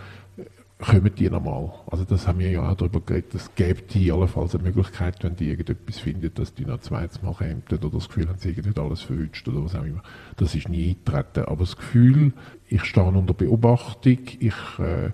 kommen 0.80 1.14
die 1.14 1.30
nochmal. 1.30 1.72
Also 1.90 2.04
das 2.04 2.26
haben 2.26 2.38
wir 2.38 2.50
ja 2.50 2.68
auch 2.68 2.74
darüber 2.74 3.00
geredet, 3.00 3.34
es 3.34 3.54
gäbe 3.54 3.82
die 3.82 4.10
allenfalls 4.10 4.54
eine 4.54 4.64
Möglichkeit, 4.64 5.22
wenn 5.22 5.36
die 5.36 5.48
irgendetwas 5.48 5.98
finden, 5.98 6.32
dass 6.34 6.54
die 6.54 6.64
noch 6.64 6.80
zweites 6.80 7.22
Mal 7.22 7.34
kommen 7.34 7.62
oder 7.70 7.90
das 7.90 8.08
Gefühl 8.08 8.28
haben, 8.28 8.38
sie 8.38 8.48
nicht 8.50 8.78
alles 8.78 9.02
verwünscht 9.02 9.46
oder 9.48 9.64
was 9.64 9.74
auch 9.74 9.84
immer. 9.84 10.02
Das 10.36 10.54
ist 10.54 10.68
nie 10.68 10.90
eingetreten. 10.90 11.44
Aber 11.46 11.60
das 11.60 11.76
Gefühl, 11.76 12.32
ich 12.68 12.84
stehe 12.84 13.06
unter 13.06 13.34
Beobachtung, 13.34 14.18
ich, 14.38 14.78
äh, 14.78 15.10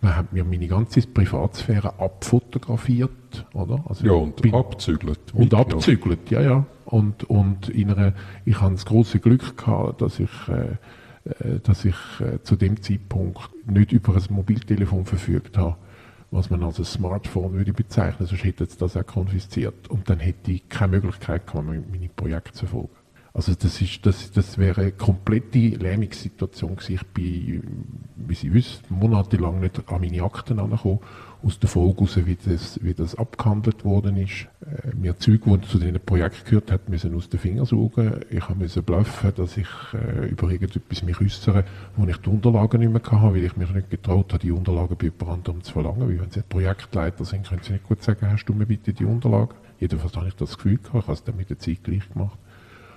man 0.00 0.16
hat 0.16 0.32
mir 0.32 0.44
meine 0.44 0.66
ganze 0.66 1.02
Privatsphäre 1.02 1.98
abfotografiert, 1.98 3.46
oder? 3.52 3.84
Also 3.86 4.06
ja, 4.06 4.12
und 4.12 4.40
bin, 4.40 4.54
abzügelt. 4.54 5.34
Und 5.34 5.52
abzügelt, 5.54 6.30
ja, 6.30 6.40
ja. 6.40 6.66
Und, 6.86 7.24
und 7.24 7.68
in 7.68 7.90
einer, 7.90 8.14
ich 8.44 8.60
habe 8.60 8.74
das 8.74 8.86
große 8.86 9.20
Glück 9.20 9.56
gehabt, 9.56 10.00
dass 10.00 10.18
ich 10.18 10.30
äh, 10.48 10.76
dass 11.62 11.84
ich 11.84 11.96
äh, 12.20 12.42
zu 12.42 12.56
dem 12.56 12.80
Zeitpunkt 12.82 13.50
nicht 13.66 13.92
über 13.92 14.14
ein 14.14 14.22
Mobiltelefon 14.30 15.04
verfügt 15.04 15.58
habe, 15.58 15.76
was 16.30 16.48
man 16.48 16.62
als 16.62 16.78
ein 16.78 16.84
Smartphone 16.84 17.52
würde 17.52 17.72
bezeichnen, 17.72 18.26
sonst 18.26 18.44
hätte 18.44 18.64
es 18.64 18.76
das 18.76 18.96
auch 18.96 19.06
konfisziert. 19.06 19.88
Und 19.88 20.08
dann 20.08 20.20
hätte 20.20 20.52
ich 20.52 20.68
keine 20.68 20.92
Möglichkeit 20.92 21.46
gehabt, 21.46 21.66
meine 21.66 22.08
Projekte 22.14 22.52
zu 22.52 22.66
verfolgen. 22.66 22.99
Also 23.32 23.54
das, 23.54 23.80
ist, 23.80 24.04
das, 24.04 24.32
das 24.32 24.58
wäre 24.58 24.80
eine 24.80 24.92
komplette 24.92 25.58
Lähmungssituation 25.58 26.74
gewesen. 26.74 26.94
Ich 26.94 27.06
bin, 27.08 27.62
wie 28.16 28.34
Sie 28.34 28.52
wissen, 28.52 28.82
monatelang 28.88 29.60
nicht 29.60 29.80
an 29.88 30.00
meine 30.00 30.22
Akten 30.22 30.58
angekommen 30.58 31.00
aus 31.42 31.58
der 31.58 31.68
Folge 31.68 32.00
heraus, 32.00 32.18
wie 32.26 32.36
das, 32.36 32.78
wie 32.82 32.94
das 32.94 33.14
abgehandelt 33.14 33.84
worden 33.84 34.16
ist. 34.16 34.46
Äh, 34.60 34.94
mir 34.94 35.16
Zeug, 35.18 35.42
die 35.44 35.60
zu 35.62 35.78
diesem 35.78 36.00
Projekt 36.00 36.44
gehört 36.44 36.70
hat, 36.70 36.88
müssen 36.88 37.14
aus 37.14 37.28
den 37.28 37.40
Fingern 37.40 37.64
saugen. 37.64 38.20
Ich 38.30 38.48
musste 38.50 38.82
bluffen, 38.82 39.32
dass 39.34 39.56
ich 39.56 39.68
äh, 39.94 40.28
über 40.28 40.50
irgendetwas 40.50 41.02
mich 41.02 41.20
äußere, 41.20 41.64
wo 41.96 42.06
ich 42.06 42.16
die 42.18 42.28
Unterlagen 42.28 42.80
nicht 42.80 42.92
mehr 42.92 43.02
hatte, 43.02 43.34
weil 43.34 43.44
ich 43.44 43.56
mich 43.56 43.72
nicht 43.72 43.90
getraut 43.90 44.32
habe, 44.32 44.42
die 44.42 44.50
Unterlagen 44.50 44.96
bei 44.96 45.06
jemand 45.06 45.38
anderem 45.38 45.62
zu 45.62 45.72
verlangen. 45.72 46.08
Weil 46.08 46.20
wenn 46.20 46.30
Sie 46.30 46.42
Projektleiter 46.42 47.24
sind, 47.24 47.46
können 47.46 47.62
Sie 47.62 47.72
nicht 47.72 47.84
gut 47.84 48.02
sagen, 48.02 48.30
hast 48.30 48.44
du 48.44 48.52
mir 48.52 48.66
bitte 48.66 48.92
die 48.92 49.04
Unterlagen? 49.04 49.54
Jedenfalls 49.78 50.14
habe 50.16 50.28
ich 50.28 50.34
das 50.34 50.56
Gefühl 50.56 50.76
gehabt, 50.76 50.94
ich 50.94 51.02
habe 51.02 51.12
es 51.12 51.24
dann 51.24 51.36
mit 51.36 51.48
der 51.48 51.58
Zeit 51.58 51.82
gleich 51.82 52.06
gemacht. 52.12 52.38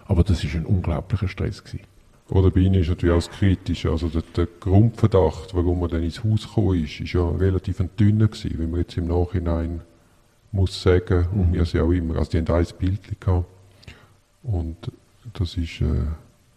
Aber 0.06 0.24
das 0.24 0.44
ist 0.44 0.56
ein 0.56 0.66
unglaublicher 0.66 1.28
Stress 1.28 1.64
gewesen. 1.64 1.86
Oder 2.30 2.52
bei 2.52 2.62
Ihnen 2.62 2.82
ist 2.82 2.90
natürlich 2.90 3.16
auch 3.16 3.32
kritisch. 3.32 3.86
Also 3.86 4.08
der, 4.10 4.24
der, 4.36 4.48
Grundverdacht, 4.60 5.54
warum 5.54 5.82
man 5.82 5.90
dann 5.90 6.04
ins 6.04 6.24
Haus 6.24 6.48
gekommen 6.48 6.84
ist, 6.84 7.00
ist 7.00 7.14
ja 7.14 7.28
relativ 7.30 7.80
ein 7.80 7.90
dünner 8.00 8.28
gewesen, 8.28 8.58
wie 8.58 8.68
man 8.68 8.80
jetzt 8.80 8.98
im 8.98 9.08
Nachhinein 9.08 9.82
muss 10.52 10.82
sagen. 10.82 11.28
Mhm. 11.32 11.40
Und 11.40 11.54
wir 11.54 11.66
sind 11.66 11.82
auch 11.82 11.92
immer, 11.92 12.18
also 12.18 12.32
die 12.32 12.38
haben 12.38 12.48
ein 12.48 12.66
Bild 12.80 13.20
gehabt. 13.20 13.46
Und 14.44 14.78
das 15.34 15.58
ist 15.58 15.82
äh, 15.82 16.06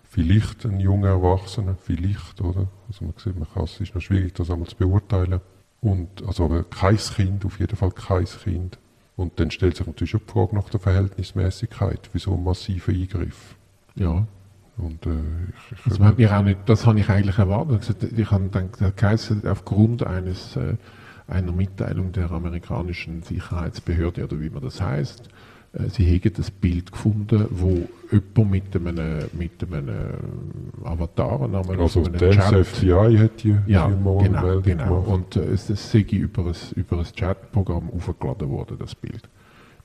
vielleicht 0.09 0.65
ein 0.65 0.81
junger 0.81 1.09
Erwachsener, 1.09 1.77
vielleicht, 1.81 2.41
oder? 2.41 2.69
Also 2.89 3.05
man 3.05 3.15
sieht, 3.17 3.39
man 3.39 3.49
kann, 3.53 3.65
es 3.65 3.81
ist 3.81 3.95
noch 3.95 4.03
schwierig, 4.03 4.35
das 4.35 4.51
einmal 4.51 4.69
zu 4.69 4.77
beurteilen. 4.77 5.41
Und, 5.81 6.27
also 6.27 6.47
aber 6.47 6.65
kein 6.65 6.97
Kind, 6.97 7.45
auf 7.45 7.61
jeden 7.61 7.77
Fall 7.77 7.93
kein 7.93 8.25
Kind. 8.25 8.79
Und 9.17 9.41
dann 9.41 9.51
stellt 9.51 9.77
sich 9.77 9.87
natürlich 9.87 10.15
auch 10.15 10.21
die 10.21 10.33
Frage 10.33 10.55
nach 10.55 10.69
der 10.69 10.81
Verhältnismäßigkeit 10.81 12.07
für 12.07 12.19
so 12.19 12.35
einen 12.35 12.45
massiven 12.45 12.95
Eingriff. 12.95 13.57
Ja, 13.95 14.27
und, 14.77 15.07
äh, 15.07 15.11
ich, 15.73 15.83
das, 15.85 15.99
mir 15.99 16.37
auch 16.37 16.43
nicht, 16.43 16.59
das 16.67 16.87
habe 16.87 17.01
ich 17.01 17.09
eigentlich 17.09 17.39
erwartet. 17.39 17.97
Ich 18.17 18.31
habe 18.31 18.49
gedacht, 18.49 19.47
aufgrund 19.47 20.07
eines, 20.07 20.57
äh, 20.57 20.77
einer 21.29 21.53
Mitteilung 21.53 22.13
der 22.13 22.31
amerikanischen 22.31 23.23
Sicherheitsbehörde 23.23 24.25
oder 24.25 24.41
wie 24.41 24.51
man 24.51 24.63
das 24.63 24.81
heißt. 24.81 25.29
Äh, 25.73 25.89
sie 25.89 26.07
haben 26.07 26.33
das 26.35 26.51
Bild 26.51 26.93
gefunden, 26.93 27.47
wo 27.51 27.89
jemand 28.11 28.51
mit 28.51 28.77
einem, 28.77 29.25
mit 29.33 29.63
einem 29.63 29.89
Avatar, 30.85 31.43
einem, 31.43 31.81
also 31.81 32.05
einem 32.05 32.19
der 32.19 32.31
Chat, 32.33 32.67
FBI 32.67 33.17
hat 33.19 33.43
die 33.43 33.57
ja, 33.67 33.89
genau, 33.89 34.19
genau. 34.19 34.61
Gemacht. 34.61 35.07
Und 35.07 35.37
äh, 35.37 35.45
es, 35.53 35.71
es 35.71 35.91
sei 35.91 36.01
über 36.01 36.47
ein, 36.47 36.55
über 36.77 36.99
ein 36.99 37.07
Chatprogramm 37.15 37.91
aufgeladen 37.91 38.49
worden, 38.51 38.77
das 38.79 38.95
Bild. 38.95 39.29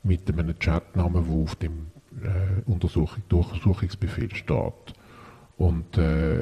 Mit 0.03 0.31
einem 0.31 0.57
Chatnamen, 0.57 1.27
wo 1.27 1.43
auf 1.43 1.55
dem 1.55 1.87
äh, 2.23 2.69
Untersuchung, 2.69 3.23
Durchsuchungsbefehl 3.29 4.33
steht. 4.33 4.93
Und 5.57 5.97
äh, 5.97 6.41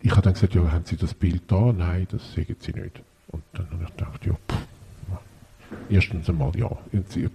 ich 0.00 0.10
habe 0.12 0.22
dann 0.22 0.34
gesagt, 0.34 0.54
ja, 0.54 0.70
haben 0.70 0.84
Sie 0.84 0.96
das 0.96 1.14
Bild 1.14 1.42
da? 1.48 1.72
Nein, 1.72 2.06
das 2.10 2.34
sehen 2.34 2.56
Sie 2.58 2.72
nicht. 2.72 3.02
Und 3.28 3.42
dann 3.54 3.66
habe 3.70 3.84
ich 3.84 3.96
gedacht, 3.96 4.26
ja, 4.26 4.36
erstens 5.90 6.28
einmal 6.28 6.52
ja. 6.56 6.70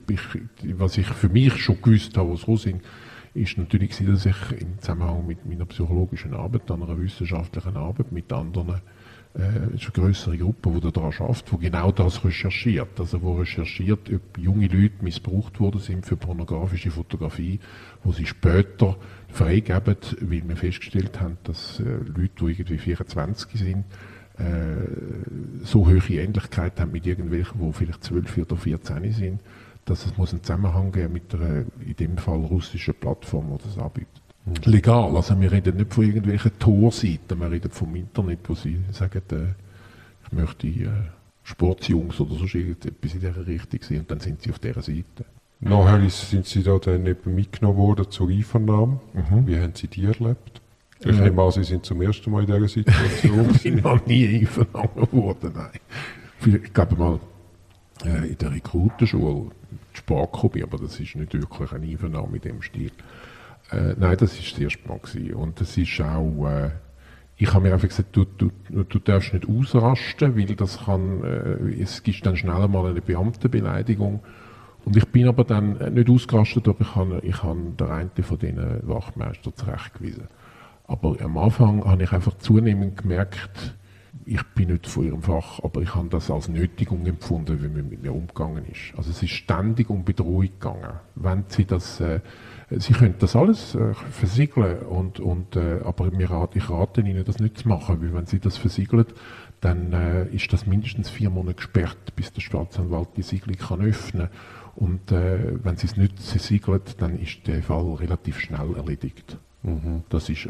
Ich, 0.08 0.78
was 0.78 0.98
ich 0.98 1.08
für 1.08 1.30
mich 1.30 1.56
schon 1.58 1.82
gewusst 1.82 2.18
habe, 2.18 2.34
was 2.34 2.48
raus 2.48 2.64
sind, 2.64 2.82
ist 3.34 3.58
natürlich, 3.58 3.98
dass 4.06 4.26
ich 4.26 4.36
im 4.60 4.80
Zusammenhang 4.80 5.26
mit 5.26 5.46
meiner 5.46 5.66
psychologischen 5.66 6.34
Arbeit, 6.34 6.70
einer 6.70 7.00
wissenschaftlichen 7.00 7.78
Arbeit 7.78 8.12
mit 8.12 8.32
anderen 8.34 8.82
äh, 9.38 9.76
ist 9.76 9.84
eine 9.84 9.92
größere 9.94 10.38
Gruppe, 10.38 10.72
die 10.72 10.92
daran 10.92 11.14
arbeitet, 11.20 11.52
die 11.52 11.58
genau 11.58 11.92
das 11.92 12.24
recherchiert. 12.26 13.00
Also 13.00 13.22
wo 13.22 13.34
recherchiert, 13.34 14.12
ob 14.12 14.38
junge 14.38 14.68
Leute 14.68 15.04
missbraucht 15.04 15.60
worden 15.60 15.80
sind 15.80 16.06
für 16.06 16.18
pornografische 16.18 16.92
Fotografie, 16.92 17.60
wo 18.04 18.12
sie 18.12 18.26
später 18.26 18.98
freigeben, 19.28 19.98
weil 20.22 20.48
wir 20.48 20.58
festgestellt 20.58 21.20
haben, 21.20 21.38
dass 21.44 21.80
äh, 21.80 21.84
Leute, 21.84 22.46
die 22.46 22.52
irgendwie 22.52 22.78
24 22.78 23.60
sind, 23.60 23.86
so 25.64 25.86
hohe 25.86 25.98
Ähnlichkeit 25.98 26.80
haben 26.80 26.92
mit 26.92 27.06
irgendwelchen, 27.06 27.60
die 27.60 27.74
vielleicht 27.74 28.04
12 28.04 28.38
oder 28.38 28.56
14 28.56 29.12
sind, 29.12 29.40
dass 29.86 30.06
es 30.06 30.18
muss 30.18 30.32
einen 30.32 30.44
Zusammenhang 30.44 30.92
geben 30.92 31.14
mit 31.14 31.34
einer, 31.34 31.66
in 31.86 31.96
dem 32.00 32.18
Fall 32.18 32.40
russischen 32.40 32.94
Plattform, 32.94 33.58
die 33.58 33.64
das 33.64 33.78
anbietet. 33.78 34.22
Mhm. 34.46 34.72
Legal, 34.72 35.16
also 35.16 35.40
wir 35.40 35.52
reden 35.52 35.78
nicht 35.78 35.94
von 35.94 36.06
irgendwelchen 36.06 36.58
Torseiten, 36.60 37.40
wir 37.40 37.52
reden 37.52 37.72
vom 37.72 37.96
Internet, 37.96 38.40
wo 38.48 38.56
sie 38.56 38.80
sagen, 38.92 39.22
äh, 39.32 39.54
ich 40.26 40.32
möchte 40.32 40.68
äh, 40.68 40.90
Sportsjungs 41.44 42.20
oder 42.20 42.36
so 42.36 42.46
irgendetwas 42.46 43.14
in 43.14 43.20
dieser 43.20 43.48
Richtung 43.48 43.82
sehen 43.82 44.00
und 44.02 44.12
dann 44.12 44.20
sind 44.20 44.42
sie 44.42 44.52
auf 44.52 44.60
dieser 44.60 44.82
Seite. 44.82 45.26
Nachher 45.62 46.10
sind 46.10 46.46
Sie 46.46 46.64
da 46.64 46.78
dann 46.78 47.06
eben 47.06 47.36
mitgenommen 47.36 47.78
worden 47.78 48.10
zur 48.10 48.30
Einvernahme. 48.30 49.02
Mhm. 49.14 49.46
Wie 49.48 49.60
haben 49.60 49.74
Sie 49.76 49.88
die 49.88 50.06
erlebt? 50.06 50.59
Ich 51.00 51.18
ja. 51.18 51.24
nehme 51.24 51.42
an, 51.42 51.52
Sie 51.52 51.64
sind 51.64 51.86
zum 51.86 52.02
ersten 52.02 52.30
Mal 52.30 52.42
in 52.42 52.48
dieser 52.48 52.68
Situation. 52.68 53.50
ich 53.56 53.64
bin 53.64 53.76
noch 53.78 54.06
nie 54.06 54.40
einvernommen 54.40 55.08
worden, 55.12 55.54
nein. 55.56 55.80
Ich 56.64 56.74
glaube 56.74 56.96
mal, 56.96 57.20
äh, 58.06 58.30
in 58.30 58.38
der 58.38 58.52
Rekrutenschule 58.52 59.52
Sparkobi, 59.94 60.64
aber 60.64 60.78
das 60.78 61.00
ist 61.00 61.16
nicht 61.16 61.34
wirklich 61.34 61.72
eine 61.72 61.86
Einvernahme 61.86 62.38
in 62.38 62.42
dem 62.42 62.62
Stil. 62.62 62.92
Äh, 63.72 63.96
nein, 63.98 64.18
das 64.18 64.36
war 64.36 64.44
das 64.52 64.60
erste 64.60 64.88
Mal. 64.88 65.00
Gewesen. 65.00 65.34
Und 65.34 65.62
das 65.62 65.78
ist 65.78 66.02
auch, 66.02 66.48
äh, 66.48 66.72
ich 67.38 67.54
habe 67.54 67.68
mir 67.68 67.74
einfach 67.74 67.88
gesagt, 67.88 68.16
du, 68.16 68.26
du, 68.26 68.52
du 68.70 69.00
darfst 69.00 69.34
nicht 69.34 69.48
ausrasten, 69.48 70.38
weil 70.38 70.56
das 70.56 70.86
kann, 70.86 71.24
äh, 71.24 71.82
es 71.82 72.04
gibt 72.04 72.26
dann 72.26 72.36
schnell 72.36 72.68
mal 72.68 72.90
eine 72.90 73.02
Beamtenbeleidigung. 73.02 74.22
Und 74.86 74.98
ich 74.98 75.06
bin 75.08 75.28
aber 75.28 75.44
dann 75.44 75.94
nicht 75.94 76.10
ausgerastet, 76.10 76.68
aber 76.68 76.82
ich 76.82 76.96
habe, 76.96 77.20
ich 77.24 77.44
habe 77.44 77.60
der 77.78 77.90
einen 77.92 78.12
von 78.22 78.40
diesen 78.40 78.88
Wachmeister 78.88 79.54
zurechtgewiesen. 79.54 80.28
Aber 80.90 81.16
am 81.22 81.38
Anfang 81.38 81.86
habe 81.86 82.02
ich 82.02 82.12
einfach 82.12 82.36
zunehmend 82.40 82.98
gemerkt, 82.98 83.76
ich 84.26 84.44
bin 84.56 84.70
nicht 84.70 84.88
von 84.88 85.06
ihrem 85.06 85.22
Fach, 85.22 85.60
aber 85.64 85.82
ich 85.82 85.94
habe 85.94 86.10
das 86.10 86.32
als 86.32 86.50
Nötigung 86.50 87.06
empfunden, 87.06 87.62
wie 87.62 87.68
man 87.68 87.90
mit 87.90 88.02
mir 88.02 88.12
umgegangen 88.12 88.66
ist. 88.66 88.98
Also 88.98 89.12
es 89.12 89.22
ist 89.22 89.30
ständig 89.30 89.90
um 89.92 90.04
Bedrohung 90.04 90.42
gegangen. 90.42 90.94
Wenn 91.14 91.46
sie 91.48 91.66
das, 91.66 92.00
äh, 92.00 92.22
sie 92.72 92.94
können 92.94 93.14
das 93.20 93.36
alles 93.36 93.76
äh, 93.76 93.94
versiegeln 93.94 94.80
und, 94.80 95.20
und 95.20 95.56
äh, 95.56 95.82
aber 95.84 96.10
mir 96.10 96.32
rat, 96.32 96.56
ich 96.56 96.68
rate 96.72 97.02
ihnen, 97.02 97.24
das 97.24 97.40
nicht 97.40 97.60
zu 97.60 97.70
machen, 97.70 98.02
weil 98.02 98.14
wenn 98.14 98.26
sie 98.26 98.40
das 98.40 98.58
versiegeln, 98.58 99.06
dann 99.62 99.94
äh, 99.94 100.26
ist 100.30 100.52
das 100.52 100.66
mindestens 100.66 101.12
vier 101.12 101.30
Monate 101.30 101.56
gesperrt, 101.56 102.16
bis 102.16 102.34
der 102.34 102.42
Staatsanwalt 102.42 103.10
die 103.16 103.22
Siegelung 103.22 103.58
kann 103.58 103.82
öffnen. 103.82 104.30
Und 104.76 105.12
äh, 105.12 105.64
wenn 105.64 105.78
sie 105.78 105.86
es 105.86 105.98
nicht 105.98 106.20
versiegeln, 106.20 106.82
dann 106.98 107.20
ist 107.20 107.46
der 107.46 107.62
Fall 107.62 107.94
relativ 107.94 108.40
schnell 108.40 108.76
erledigt. 108.76 109.38
Mhm. 109.62 110.04
Das 110.10 110.30
ist 110.30 110.48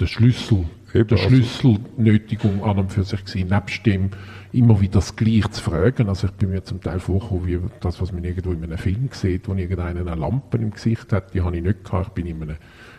der 0.00 0.06
Schlüssel, 0.06 0.66
Eben, 0.94 1.08
der 1.08 1.18
also 1.18 1.28
Schlüsselnötigung 1.28 2.64
an 2.64 2.78
und 2.78 2.92
für 2.92 3.04
sich 3.04 3.24
gewesen, 3.24 3.48
nebst 3.48 3.86
dem 3.86 4.10
immer 4.52 4.80
wieder 4.80 4.94
das 4.94 5.14
Gleiche 5.14 5.50
zu 5.50 5.62
fragen. 5.62 6.08
Also 6.08 6.26
ich 6.26 6.32
bin 6.32 6.50
mir 6.50 6.64
zum 6.64 6.80
Teil 6.80 6.98
vorgekommen, 6.98 7.46
wie 7.46 7.60
das, 7.80 8.00
was 8.00 8.12
man 8.12 8.24
irgendwo 8.24 8.52
in 8.52 8.64
einem 8.64 8.78
Film 8.78 9.08
sieht, 9.12 9.46
wo 9.46 9.54
irgendeiner 9.54 10.00
eine 10.00 10.14
Lampe 10.14 10.56
im 10.58 10.70
Gesicht 10.70 11.12
hat, 11.12 11.34
die 11.34 11.42
habe 11.42 11.56
ich 11.56 11.62
nicht 11.62 11.84
gehabt. 11.84 12.08
Ich 12.08 12.14
bin 12.14 12.26
in 12.26 12.42
einem 12.42 12.56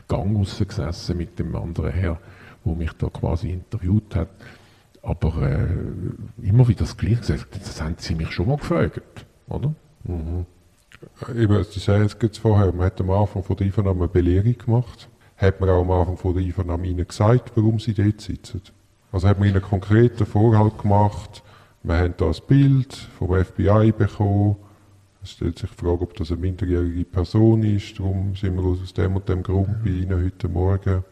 Gang 0.07 0.37
gesessen 0.45 1.17
mit 1.17 1.37
dem 1.39 1.55
anderen 1.55 1.91
Herr, 1.91 2.19
der 2.63 2.75
mich 2.75 2.93
da 2.93 3.07
quasi 3.07 3.49
interviewt 3.49 4.15
hat. 4.15 4.29
Aber 5.03 5.41
äh, 5.41 6.47
immer 6.47 6.67
wieder 6.67 6.81
das 6.81 6.95
Gleiche 6.95 7.17
gesagt, 7.17 7.55
das 7.55 7.81
haben 7.81 7.95
sie 7.97 8.15
mich 8.15 8.31
schon 8.31 8.47
mal 8.47 8.57
gefragt, 8.57 9.25
oder? 9.47 9.73
Mhm. 10.03 10.45
Eben, 11.35 11.63
Sie 11.63 11.79
sagen 11.79 12.07
jetzt 12.21 12.37
vorher, 12.37 12.71
man 12.71 12.85
hat 12.85 13.01
am 13.01 13.09
Anfang 13.09 13.43
von 13.43 13.55
der 13.55 13.65
Einvernahme 13.65 14.01
eine 14.01 14.07
Belehrung 14.09 14.55
gemacht 14.55 15.09
hat 15.41 15.59
man 15.59 15.69
auch 15.69 15.81
am 15.81 15.91
Anfang 15.91 16.17
von 16.17 16.35
der 16.35 16.43
Einvernahme 16.43 16.87
ihnen 16.87 17.07
gesagt, 17.07 17.51
warum 17.55 17.79
sie 17.79 17.93
dort 17.93 18.21
sitzen. 18.21 18.61
Also 19.11 19.27
hat 19.27 19.39
man 19.39 19.47
ihnen 19.47 19.57
einen 19.57 19.65
konkreten 19.65 20.25
Vorhalt 20.25 20.77
gemacht, 20.77 21.43
wir 21.83 21.97
haben 21.97 22.13
da 22.15 22.27
ein 22.27 22.35
Bild 22.47 22.93
vom 22.93 23.33
FBI 23.43 23.91
bekommen, 23.97 24.55
es 25.23 25.31
stellt 25.31 25.57
sich 25.57 25.69
die 25.69 25.75
Frage, 25.75 26.01
ob 26.01 26.15
das 26.15 26.31
eine 26.31 26.41
minderjährige 26.41 27.05
Person 27.05 27.63
ist, 27.63 27.99
darum 27.99 28.35
sind 28.35 28.55
wir 28.55 28.63
aus 28.63 28.93
dem 28.93 29.15
und 29.15 29.27
dem 29.27 29.43
Grund 29.43 29.83
bei 29.83 29.89
Ihnen 29.89 30.23
heute 30.23 30.47
Morgen 30.47 31.03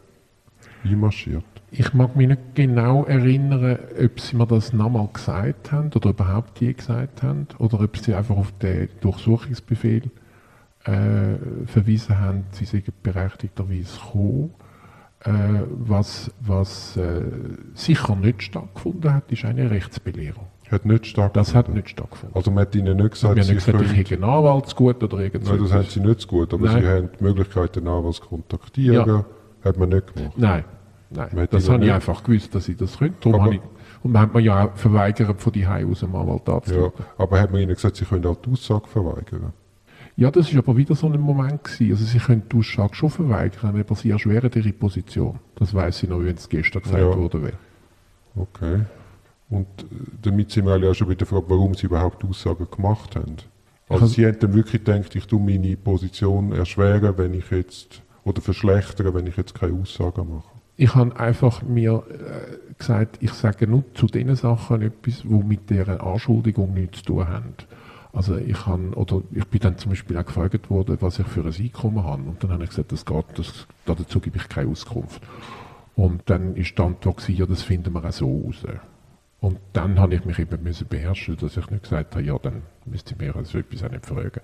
einmarschiert. 0.84 1.44
Ich 1.72 1.92
mag 1.94 2.16
mich 2.16 2.28
nicht 2.28 2.54
genau 2.54 3.04
erinnern, 3.04 3.78
ob 4.02 4.18
sie 4.18 4.36
mir 4.36 4.46
das 4.46 4.72
nochmal 4.72 5.08
gesagt 5.12 5.70
haben 5.70 5.90
oder 5.94 6.10
überhaupt 6.10 6.60
je 6.60 6.72
gesagt 6.72 7.22
haben 7.22 7.46
oder 7.58 7.80
ob 7.80 7.96
sie 7.96 8.14
einfach 8.14 8.36
auf 8.36 8.52
den 8.58 8.88
Durchsuchungsbefehl 9.00 10.10
äh, 10.84 11.66
verwiesen 11.66 12.18
haben, 12.18 12.44
sie 12.52 12.64
sind 12.64 13.02
berechtigterweise 13.02 13.98
gekommen. 13.98 14.54
Äh, 15.22 15.32
was 15.68 16.30
was 16.40 16.96
äh, 16.96 17.20
sicher 17.74 18.16
nicht 18.16 18.42
stattgefunden 18.42 19.12
hat, 19.12 19.30
ist 19.30 19.44
eine 19.44 19.70
Rechtsbelehrung. 19.70 20.46
Hat 20.70 20.86
nicht 20.86 21.06
stattgefunden? 21.06 21.32
Das 21.34 21.54
hat 21.54 21.68
nicht 21.68 21.90
stattgefunden. 21.90 22.34
Also 22.34 22.50
man 22.50 22.62
hat 22.62 22.74
Ihnen 22.74 22.96
nicht 22.96 23.10
gesagt, 23.10 23.42
Sie 23.42 23.52
nicht 23.52 23.66
gesagt, 23.66 23.84
ich 23.84 23.96
hätte 23.96 24.14
einen 24.14 24.24
Anwalt 24.24 24.74
gut 24.74 25.02
oder 25.02 25.18
irgendwas. 25.18 25.50
Nein, 25.50 25.62
das 25.62 25.72
haben 25.72 25.84
Sie 25.84 26.00
nicht 26.00 26.26
gut, 26.26 26.54
aber 26.54 26.64
Nein. 26.64 26.82
Sie 26.82 26.88
haben 26.88 27.10
die 27.18 27.24
Möglichkeit, 27.24 27.76
den 27.76 27.88
Anwalt 27.88 28.14
zu 28.14 28.22
kontaktieren. 28.22 29.06
Ja. 29.06 29.24
Hat 29.62 29.76
man 29.76 29.90
nicht 29.90 30.14
gemacht? 30.14 30.38
Nein, 30.38 30.64
Nein. 31.10 31.48
das 31.50 31.68
habe 31.68 31.84
ich 31.84 31.92
einfach 31.92 32.22
gewusst, 32.22 32.54
dass 32.54 32.68
ich 32.68 32.78
das 32.78 32.96
könnte. 32.96 33.28
Ich, 33.28 33.60
und 34.02 34.12
man 34.12 34.22
hat 34.22 34.32
mir 34.32 34.40
ja 34.40 34.64
auch 34.64 34.76
verweigert, 34.76 35.38
von 35.38 35.52
die 35.52 35.66
aus 35.66 36.00
dem 36.00 36.14
Anwalt 36.14 36.48
anzutreten. 36.48 36.92
Ja, 36.98 37.04
aber 37.18 37.40
hat 37.40 37.50
man 37.50 37.60
Ihnen 37.60 37.74
gesagt, 37.74 37.96
Sie 37.96 38.06
können 38.06 38.24
auch 38.24 38.36
die 38.36 38.50
Aussage 38.52 38.86
verweigern? 38.86 39.52
Ja, 40.20 40.30
das 40.30 40.52
ist 40.52 40.58
aber 40.58 40.76
wieder 40.76 40.94
so 40.94 41.06
ein 41.06 41.18
Moment 41.18 41.64
gewesen. 41.64 41.92
Also 41.92 42.04
sie 42.04 42.18
können 42.18 42.42
die 42.52 42.58
Aussage 42.58 42.94
schon 42.94 43.08
verweigern, 43.08 43.80
aber 43.80 43.94
sie 43.94 44.10
erschweren 44.10 44.50
ihre 44.54 44.72
Position. 44.74 45.38
Das 45.54 45.72
weiß 45.72 46.02
ich 46.02 46.10
noch, 46.10 46.20
wenn 46.22 46.36
es 46.36 46.46
gestern 46.46 46.82
gesagt 46.82 46.98
ja. 46.98 47.16
wurde. 47.16 47.42
Wäre. 47.42 47.58
Okay. 48.36 48.80
Und 49.48 49.66
äh, 49.80 49.84
damit 50.20 50.50
sind 50.50 50.66
wir 50.66 50.72
alle 50.72 50.90
auch 50.90 50.94
schon 50.94 51.08
wieder 51.08 51.24
gefragt, 51.24 51.46
warum 51.48 51.72
sie 51.72 51.86
überhaupt 51.86 52.22
Aussagen 52.22 52.66
gemacht 52.70 53.16
haben. 53.16 53.36
Also, 53.88 54.02
also 54.02 54.06
sie 54.08 54.26
haben 54.26 54.38
dann 54.38 54.52
wirklich 54.52 54.84
gedacht, 54.84 55.16
ich 55.16 55.26
tue 55.26 55.40
meine 55.40 55.74
Position 55.78 56.52
erschweren, 56.52 57.16
wenn 57.16 57.32
ich 57.32 57.50
jetzt, 57.50 58.02
oder 58.22 58.42
verschlechtern, 58.42 59.14
wenn 59.14 59.26
ich 59.26 59.38
jetzt 59.38 59.54
keine 59.54 59.72
Aussagen 59.80 60.28
mache. 60.28 60.50
Ich 60.76 60.94
habe 60.94 61.18
einfach 61.18 61.62
mir 61.62 62.02
äh, 62.10 62.74
gesagt, 62.76 63.16
ich 63.20 63.32
sage 63.32 63.66
nur 63.66 63.84
zu 63.94 64.06
den 64.06 64.36
Sachen 64.36 64.82
etwas, 64.82 65.22
die 65.22 65.28
mit 65.28 65.70
dieser 65.70 66.04
Anschuldigung 66.04 66.74
nichts 66.74 66.98
zu 66.98 67.04
tun 67.04 67.26
haben. 67.26 67.54
Also 68.12 68.36
ich 68.36 68.64
kann, 68.64 68.92
oder 68.94 69.22
ich 69.32 69.46
bin 69.46 69.60
dann 69.60 69.78
zum 69.78 69.90
Beispiel 69.90 70.16
auch 70.16 70.26
gefragt 70.26 70.68
worden, 70.70 70.96
was 71.00 71.18
ich 71.18 71.26
für 71.26 71.44
ein 71.44 71.54
Einkommen 71.54 72.04
habe. 72.04 72.22
Und 72.22 72.42
dann 72.42 72.52
habe 72.52 72.64
ich 72.64 72.70
gesagt, 72.70 72.92
das 72.92 73.06
geht, 73.06 73.24
das, 73.36 73.66
dazu 73.86 74.20
gebe 74.20 74.36
ich 74.38 74.48
keine 74.48 74.70
Auskunft. 74.70 75.22
Und 75.94 76.22
dann 76.26 76.56
ist 76.56 76.76
die 76.76 76.82
Antwort 76.82 77.28
ja, 77.28 77.46
das 77.46 77.62
finden 77.62 77.92
wir 77.92 78.04
auch 78.04 78.12
so 78.12 78.42
raus. 78.46 78.64
Und 79.40 79.58
dann 79.72 79.98
habe 79.98 80.14
ich 80.14 80.24
mich 80.24 80.38
eben 80.38 80.58
beherrschen, 80.88 81.36
dass 81.36 81.56
ich 81.56 81.70
nicht 81.70 81.84
gesagt 81.84 82.14
habe, 82.14 82.24
ja, 82.24 82.38
dann 82.38 82.62
müsste 82.84 83.14
ich 83.14 83.20
mir 83.20 83.34
also 83.34 83.58
etwas 83.58 83.82
auch 83.84 83.90
nicht 83.90 84.04
fragen. 84.04 84.40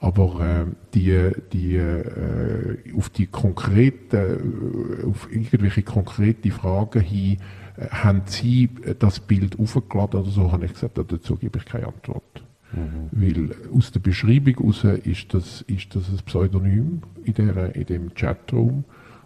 Aber 0.00 0.40
äh, 0.40 0.66
die, 0.94 1.32
die, 1.52 1.76
äh, 1.76 2.94
auf 2.96 3.10
die 3.10 3.26
konkreten, 3.26 5.04
auf 5.06 5.30
irgendwelche 5.30 5.82
konkrete 5.82 6.50
Fragen 6.50 7.00
hin, 7.00 7.38
äh, 7.76 7.88
haben 7.88 8.22
Sie 8.26 8.70
das 8.98 9.20
Bild 9.20 9.58
aufgeladen 9.58 10.20
oder 10.20 10.30
so, 10.30 10.50
habe 10.50 10.64
ich 10.64 10.72
gesagt, 10.72 10.98
dazu 10.98 11.36
gebe 11.36 11.58
ich 11.58 11.64
keine 11.66 11.88
Antwort. 11.88 12.47
Mhm. 12.72 13.08
Weil 13.12 13.50
aus 13.74 13.92
der 13.92 14.00
Beschreibung 14.00 14.54
heraus 14.54 14.84
ist 15.04 15.32
das, 15.32 15.62
ist 15.62 15.94
das 15.94 16.08
ein 16.08 16.18
Pseudonym 16.24 17.02
in, 17.24 17.34
der, 17.34 17.74
in 17.74 17.86
dem 17.86 18.14
Chatroom 18.14 18.84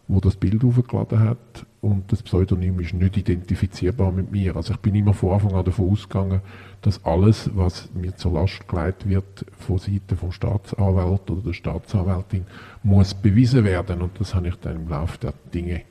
wo 0.08 0.20
das 0.20 0.36
Bild 0.36 0.62
hochgeladen 0.62 1.20
hat 1.20 1.66
und 1.80 2.12
das 2.12 2.22
Pseudonym 2.22 2.80
ist 2.80 2.92
nicht 2.92 3.16
identifizierbar 3.16 4.12
mit 4.12 4.30
mir. 4.30 4.56
Also 4.56 4.74
ich 4.74 4.80
bin 4.80 4.94
immer 4.94 5.14
von 5.14 5.32
Anfang 5.32 5.54
an 5.54 5.64
davon 5.64 5.90
ausgegangen, 5.90 6.40
dass 6.82 7.04
alles, 7.04 7.50
was 7.54 7.88
mir 7.94 8.14
zur 8.16 8.32
Last 8.32 8.68
gelegt 8.68 9.08
wird 9.08 9.46
von 9.58 9.78
Seiten 9.78 10.16
vom 10.16 10.32
Staatsanwalt 10.32 11.30
oder 11.30 11.42
der 11.42 11.52
Staatsanwältin, 11.52 12.44
muss 12.82 13.14
bewiesen 13.14 13.64
werden 13.64 14.02
und 14.02 14.18
das 14.20 14.34
habe 14.34 14.48
ich 14.48 14.56
dann 14.56 14.76
im 14.76 14.88
Laufe 14.88 15.18
der 15.18 15.34
Dinge 15.54 15.82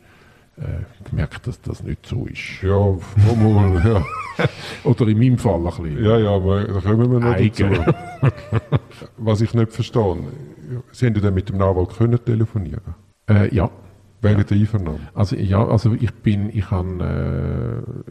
äh, 0.61 1.09
gemerkt, 1.09 1.47
dass 1.47 1.59
das 1.61 1.83
nicht 1.83 2.05
so 2.05 2.25
ist. 2.25 2.61
Ja, 2.61 2.95
mal, 3.35 3.81
ja. 3.85 4.05
Oder 4.83 5.07
in 5.07 5.17
meinem 5.19 5.37
Fall 5.37 5.55
ein 5.55 5.63
bisschen. 5.63 6.03
Ja, 6.05 6.17
ja, 6.17 6.29
aber 6.31 6.63
da 6.65 6.79
kommen 6.81 7.11
wir 7.11 7.19
noch 7.19 7.33
Eigen. 7.35 7.73
dazu. 7.73 7.93
Was 9.17 9.41
ich 9.41 9.53
nicht 9.53 9.71
verstehe, 9.73 10.17
Sie 10.91 11.05
haben 11.05 11.15
ja 11.15 11.21
dann 11.21 11.33
mit 11.33 11.49
dem 11.49 11.61
Anwalt 11.61 11.97
können 11.97 12.23
telefonieren 12.23 12.95
Äh, 13.29 13.53
ja, 13.53 13.69
während 14.21 14.49
der 14.49 14.57
Einvernahme. 14.57 14.99
also 15.13 15.35
ja, 15.35 15.65
also 15.67 15.93
ich 15.99 16.13
bin, 16.13 16.49
ich 16.55 16.69
habe 16.71 17.83
äh, 17.87 18.01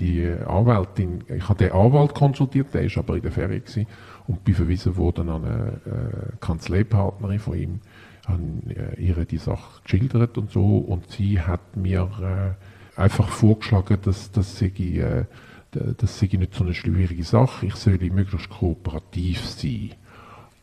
die 0.00 0.28
Anwältin, 0.46 1.22
ich 1.28 1.48
habe 1.48 1.58
den 1.64 1.72
Anwalt 1.72 2.14
konsultiert, 2.14 2.72
der 2.74 2.82
ist 2.82 2.96
aber 2.98 3.16
in 3.16 3.22
der 3.22 3.32
Ferie 3.32 3.60
gewesen, 3.60 3.86
und 4.26 4.42
bin 4.44 4.54
verwiesen 4.54 4.96
worden 4.96 5.28
an 5.28 5.44
eine 5.44 5.66
äh, 5.86 6.36
Kanzleipartnerin 6.40 7.38
von 7.38 7.54
ihm, 7.56 7.80
habe 8.26 8.42
äh, 8.68 9.00
ihr 9.02 9.24
die 9.24 9.38
Sache 9.38 9.82
geschildert 9.82 10.38
und 10.38 10.50
so, 10.50 10.78
und 10.78 11.10
sie 11.10 11.40
hat 11.40 11.76
mir 11.76 12.56
äh, 12.96 13.00
einfach 13.00 13.28
vorgeschlagen, 13.28 13.98
dass, 14.02 14.30
dass 14.32 14.58
sie 14.58 14.98
äh, 14.98 15.24
das 15.72 16.18
sei 16.18 16.28
nicht 16.32 16.54
so 16.54 16.64
eine 16.64 16.74
schwierige 16.74 17.22
Sache, 17.22 17.66
ich 17.66 17.76
soll 17.76 17.98
möglichst 17.98 18.50
kooperativ 18.50 19.46
sein. 19.46 19.90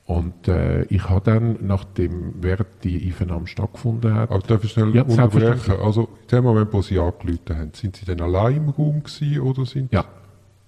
Und 0.05 0.47
äh, 0.47 0.83
ich 0.83 1.09
habe 1.09 1.21
dann, 1.29 1.57
nachdem 1.67 2.35
während 2.41 2.69
die 2.83 3.05
Einvernahme 3.07 3.45
stattgefunden 3.47 4.13
hat, 4.13 4.31
Aber 4.31 4.39
darf 4.39 4.63
ich 4.63 4.71
schnell 4.71 4.95
Ja, 4.95 5.03
unterbrechen? 5.03 5.75
Also 5.83 6.07
in 6.21 6.27
dem 6.29 6.43
Moment, 6.45 6.71
wo 6.71 6.81
Sie 6.81 6.97
angerufen 6.97 7.57
haben, 7.57 7.71
sind 7.73 7.97
Sie 7.97 8.05
dann 8.05 8.21
allein 8.21 8.55
im 8.55 8.69
Raum 8.69 9.03
gewesen 9.03 9.41
oder 9.41 9.65
sind 9.65 9.91
Ja. 9.91 10.05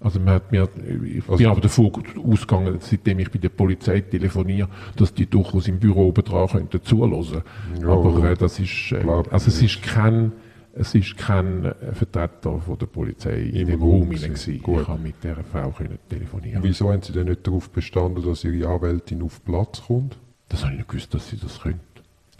Also 0.00 0.18
man 0.18 0.34
hat 0.34 0.50
mir, 0.50 0.66
ich 1.04 1.24
bin 1.24 1.46
aber 1.46 1.60
davon 1.60 1.92
ausgegangen, 2.24 2.78
seitdem 2.80 3.18
ich 3.18 3.30
bei 3.30 3.38
der 3.38 3.50
Polizei 3.50 4.00
telefoniere, 4.00 4.68
dass 4.96 5.12
die 5.12 5.26
durchaus 5.26 5.68
im 5.68 5.78
Büro 5.78 6.08
oben 6.08 6.24
dran 6.24 6.48
könnten 6.48 6.82
zuhören. 6.82 7.42
Ja, 7.82 7.88
aber 7.88 8.30
äh, 8.30 8.34
das 8.34 8.58
ist, 8.58 8.92
äh, 8.92 9.04
also 9.30 9.48
es 9.48 9.60
ist 9.60 9.82
kein, 9.82 10.32
es 10.72 10.94
ist 10.94 11.18
kein 11.18 11.66
äh, 11.66 11.92
Vertreter 11.92 12.58
von 12.60 12.78
der 12.78 12.86
Polizei 12.86 13.42
in 13.42 13.56
Im 13.56 13.66
dem 13.66 13.82
Raum 13.82 14.08
gewesen. 14.08 14.62
Gut. 14.62 14.82
Ich 14.82 14.88
habe 14.88 15.02
mit 15.02 15.22
dieser 15.22 15.44
Frau 15.44 15.70
können 15.70 15.98
telefonieren. 16.08 16.62
Wieso 16.62 16.90
haben 16.90 17.02
Sie 17.02 17.12
denn 17.12 17.26
nicht 17.26 17.46
darauf 17.46 17.68
bestanden, 17.68 18.24
dass 18.24 18.42
Ihre 18.42 18.68
Anwältin 18.68 19.22
auf 19.22 19.44
Platz 19.44 19.82
kommt? 19.86 20.16
Das 20.48 20.62
habe 20.64 20.72
ich 20.72 20.78
nicht 20.78 20.88
gewusst, 20.88 21.14
dass 21.14 21.28
sie 21.28 21.36
das 21.36 21.60
können. 21.60 21.80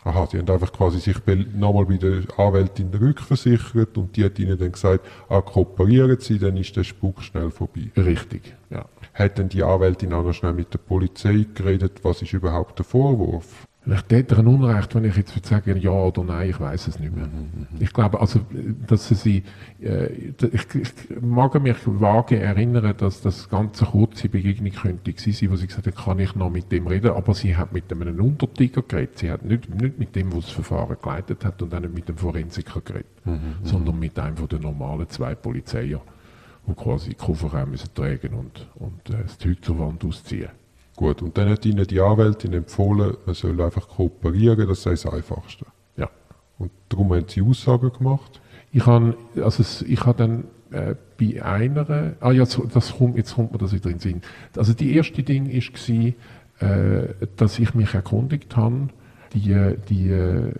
Aha, 0.04 0.26
Sie 0.26 0.38
haben 0.38 0.48
einfach 0.48 0.72
quasi 0.72 0.98
sich 0.98 1.16
nochmal 1.54 1.84
bei 1.84 1.98
der 1.98 2.22
Anwältin 2.38 2.88
rückversichert 2.88 3.98
und 3.98 4.16
die 4.16 4.24
hat 4.24 4.38
Ihnen 4.38 4.58
dann 4.58 4.72
gesagt, 4.72 5.06
ah, 5.28 5.42
kooperieren 5.42 6.18
Sie, 6.18 6.38
dann 6.38 6.56
ist 6.56 6.74
der 6.76 6.84
Spuk 6.84 7.22
schnell 7.22 7.50
vorbei. 7.50 7.90
Richtig, 7.96 8.54
ja. 8.70 8.86
Hat 9.12 9.38
denn 9.38 9.50
die 9.50 9.62
Anwältin 9.62 10.12
auch 10.14 10.24
noch 10.24 10.32
schnell 10.32 10.54
mit 10.54 10.72
der 10.72 10.78
Polizei 10.78 11.46
geredet, 11.54 12.02
was 12.02 12.22
ist 12.22 12.32
überhaupt 12.32 12.78
der 12.78 12.86
Vorwurf? 12.86 13.66
Ich 13.86 14.02
täte 14.02 14.36
ein 14.36 14.46
Unrecht, 14.46 14.94
wenn 14.94 15.04
ich 15.04 15.16
jetzt 15.16 15.34
würde 15.34 15.48
sagen 15.48 15.76
ja 15.78 15.90
oder 15.90 16.22
nein, 16.22 16.50
ich 16.50 16.60
weiß 16.60 16.88
es 16.88 16.98
nicht 16.98 17.16
mehr. 17.16 17.26
Ich 17.78 17.92
glaube, 17.94 18.20
also, 18.20 18.40
dass 18.86 19.08
sie 19.08 19.42
äh, 19.80 20.12
ich, 20.12 20.74
ich 20.74 20.92
mag 21.20 21.60
mich 21.62 21.76
vage 21.86 22.38
erinnern, 22.38 22.94
dass 22.98 23.22
das 23.22 23.48
ganz 23.48 23.80
eine 23.80 23.90
kurze 23.90 24.28
Begegnung 24.28 24.72
könnte 24.72 25.12
gewesen 25.12 25.32
sein, 25.32 25.50
wo 25.50 25.56
sie 25.56 25.66
gesagt 25.66 25.86
hat, 25.86 25.96
kann 25.96 26.18
ich 26.18 26.34
noch 26.34 26.50
mit 26.50 26.70
dem 26.70 26.86
reden, 26.88 27.12
aber 27.12 27.32
sie 27.32 27.56
hat 27.56 27.72
mit 27.72 27.90
einem 27.90 28.20
Untertiger 28.20 28.82
geredet. 28.82 29.18
Sie 29.18 29.30
hat 29.30 29.46
nicht, 29.46 29.74
nicht 29.74 29.98
mit 29.98 30.14
dem, 30.14 30.28
der 30.28 30.40
das 30.40 30.50
Verfahren 30.50 30.96
geleitet 31.00 31.42
hat 31.46 31.62
und 31.62 31.74
auch 31.74 31.80
nicht 31.80 31.94
mit 31.94 32.08
dem 32.08 32.18
Forensiker 32.18 32.82
geredet, 32.82 33.06
sondern 33.62 33.98
mit 33.98 34.18
einem 34.18 34.36
von 34.36 34.48
den 34.48 34.60
normalen 34.60 35.08
zwei 35.08 35.34
Polizeiern, 35.34 36.02
die 36.66 36.74
quasi 36.74 37.14
Kofferraum 37.14 37.70
müssen 37.70 37.94
tragen 37.94 38.34
und, 38.34 38.68
und 38.74 39.08
äh, 39.08 39.22
das 39.22 39.38
Zeug 39.38 39.64
zur 39.64 39.78
Wand 39.78 40.04
ausziehen. 40.04 40.50
Gut, 41.00 41.22
und 41.22 41.38
dann 41.38 41.48
hat 41.48 41.64
Ihnen 41.64 41.86
die 41.86 41.98
Anwältin 41.98 42.52
empfohlen, 42.52 43.16
man 43.24 43.34
soll 43.34 43.58
einfach 43.62 43.88
kooperieren, 43.88 44.68
das 44.68 44.82
sei 44.82 44.90
das 44.90 45.06
Einfachste. 45.06 45.64
Ja. 45.96 46.10
Und 46.58 46.70
darum 46.90 47.14
haben 47.14 47.24
Sie 47.26 47.40
Aussagen 47.40 47.90
gemacht. 47.90 48.42
Ich 48.70 48.84
habe 48.84 49.16
also 49.42 49.86
ich 49.86 50.04
habe 50.04 50.18
dann 50.18 50.44
äh, 50.70 50.94
bei 51.18 51.42
einer, 51.42 52.16
ah 52.20 52.32
ja, 52.32 52.44
das 52.44 52.98
kommt, 52.98 53.16
jetzt 53.16 53.34
kommt 53.34 53.50
mir 53.50 53.56
das 53.56 53.72
wieder 53.72 53.88
in 53.88 53.96
den 53.96 54.00
Sinn. 54.00 54.22
Also 54.54 54.74
die 54.74 54.94
erste 54.94 55.22
Ding 55.22 55.46
ist 55.46 55.72
gsi, 55.72 56.16
äh, 56.58 57.14
dass 57.34 57.58
ich 57.58 57.74
mich 57.74 57.94
erkundigt 57.94 58.54
habe, 58.58 58.90
die, 59.32 59.56
die, 59.88 60.10
äh, 60.10 60.52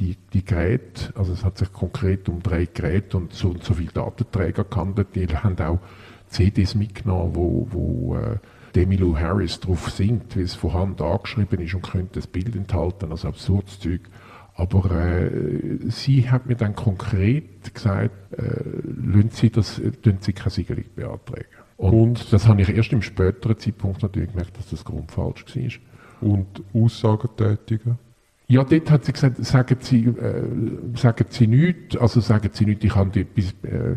die, 0.00 0.16
die 0.32 0.44
Geräte, 0.44 1.12
also 1.14 1.34
es 1.34 1.44
hat 1.44 1.56
sich 1.56 1.72
konkret 1.72 2.28
um 2.28 2.42
drei 2.42 2.64
Geräte 2.64 3.16
und 3.16 3.32
so 3.32 3.50
und 3.50 3.62
so 3.62 3.74
viele 3.74 3.92
Datenträger 3.92 4.64
gehandelt, 4.64 5.14
die 5.14 5.28
haben 5.28 5.56
auch 5.60 5.78
CDs 6.26 6.74
mitgenommen, 6.74 7.36
wo, 7.36 7.68
wo 7.70 8.16
äh, 8.16 8.38
Demi 8.78 8.94
Lou 8.94 9.18
Harris 9.18 9.58
drauf 9.58 9.90
singt, 9.90 10.36
wie 10.36 10.42
es 10.42 10.54
von 10.54 10.72
Hand 10.72 11.02
angeschrieben 11.02 11.58
ist 11.58 11.74
und 11.74 11.82
könnte 11.82 12.20
das 12.20 12.28
Bild 12.28 12.54
enthalten, 12.54 13.10
also 13.10 13.26
absurdes 13.26 13.80
Zeug. 13.80 14.02
Aber 14.54 14.88
äh, 14.92 15.78
sie 15.88 16.30
hat 16.30 16.46
mir 16.46 16.54
dann 16.54 16.76
konkret 16.76 17.74
gesagt, 17.74 18.12
äh, 18.34 18.42
lassen 18.84 19.30
Sie, 19.32 19.50
das, 19.50 19.78
lassen 19.78 20.18
Sie 20.20 20.32
keine 20.32 20.50
Siegelung 20.50 20.84
beantragen. 20.94 21.46
Und, 21.76 21.92
Und? 21.92 22.32
das 22.32 22.46
habe 22.46 22.62
ich 22.62 22.68
erst 22.68 22.92
im 22.92 23.02
späteren 23.02 23.58
Zeitpunkt 23.58 24.00
natürlich 24.02 24.30
gemerkt, 24.30 24.56
dass 24.56 24.70
das 24.70 24.84
grundfalsch 24.84 25.44
war. 25.56 26.28
Und 26.28 26.46
Aussagen 26.72 27.30
tätigen. 27.36 27.98
Ja, 28.46 28.62
dort 28.64 28.90
hat 28.92 29.04
sie 29.04 29.12
gesagt, 29.12 29.44
sagen 29.44 29.76
Sie, 29.80 30.04
äh, 30.06 30.42
sagen 30.94 31.26
Sie 31.30 31.48
nichts, 31.48 31.96
also 31.96 32.20
sagen 32.20 32.48
Sie 32.52 32.64
nichts, 32.64 32.84
ich 32.84 32.94
habe 32.94 33.20
etwas, 33.20 33.54
äh, 33.62 33.96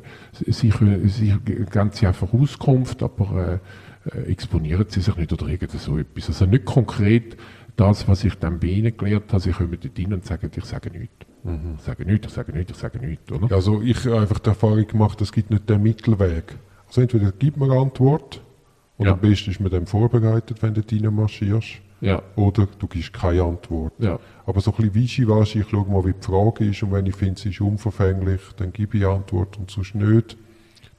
Sie, 0.51 0.69
können, 0.69 1.07
Sie 1.07 1.33
geben 1.45 1.91
Sie 1.91 2.07
einfach 2.07 2.33
Auskunft, 2.33 3.01
aber 3.01 3.53
äh, 3.53 3.59
äh, 4.05 4.31
exponieren 4.31 4.85
Sie 4.89 5.01
sich 5.01 5.15
nicht 5.15 5.31
oder 5.33 5.47
irgend 5.47 5.71
so 5.71 5.97
etwas. 5.97 6.27
Also 6.27 6.45
nicht 6.45 6.65
konkret 6.65 7.37
das, 7.75 8.07
was 8.07 8.23
ich 8.23 8.35
dann 8.35 8.59
bei 8.59 8.67
Ihnen 8.67 8.95
gelernt 8.95 9.31
habe, 9.31 9.41
Sie 9.41 9.51
kommen 9.51 9.77
dort 9.81 9.97
rein 9.97 10.13
und 10.13 10.25
sagen, 10.25 10.49
ich 10.55 10.65
sage 10.65 10.89
nichts. 10.91 11.15
Ich 11.77 11.81
sage 11.83 12.05
nichts, 12.05 12.27
ich 12.27 12.33
sage 12.33 12.51
nichts, 12.51 12.71
ich 12.71 12.77
sage 12.77 12.99
nichts, 12.99 13.31
oder? 13.31 13.53
Also 13.55 13.81
ich 13.81 14.05
habe 14.05 14.19
einfach 14.19 14.37
die 14.39 14.49
Erfahrung 14.49 14.85
gemacht, 14.85 15.19
es 15.21 15.31
gibt 15.31 15.49
nicht 15.49 15.67
den 15.69 15.81
Mittelweg. 15.81 16.55
Also 16.87 17.01
entweder 17.01 17.31
gibt 17.31 17.57
man 17.57 17.71
eine 17.71 17.79
Antwort 17.81 18.41
und 18.97 19.07
Ja. 19.07 19.13
am 19.13 19.19
besten 19.19 19.49
ist 19.51 19.59
man 19.59 19.71
dann 19.71 19.87
vorbereitet, 19.87 20.61
wenn 20.61 20.73
du 20.75 20.81
rein 20.81 21.13
marschierst, 21.15 21.81
Ja, 22.01 22.21
oder 22.35 22.67
du 22.77 22.87
gibst 22.87 23.13
keine 23.13 23.43
Antwort. 23.43 23.93
ja, 23.99 24.19
Aber 24.45 24.59
so 24.61 24.71
ein 24.71 24.77
bisschen 24.77 24.93
wischiwaschi, 24.95 25.59
ich 25.61 25.69
schaue 25.69 25.87
mal, 25.89 26.03
wie 26.05 26.13
die 26.13 26.21
Frage 26.25 26.65
ist 26.65 26.83
und 26.83 26.91
wenn 26.91 27.05
ich 27.07 27.15
finde, 27.15 27.39
sie 27.39 27.49
ist 27.49 27.61
unverfänglich, 27.61 28.41
dann 28.57 28.71
gebe 28.73 28.97
ich 28.97 29.05
Antwort 29.05 29.57
und 29.57 29.71
sonst 29.71 29.95
nicht. 29.95 30.37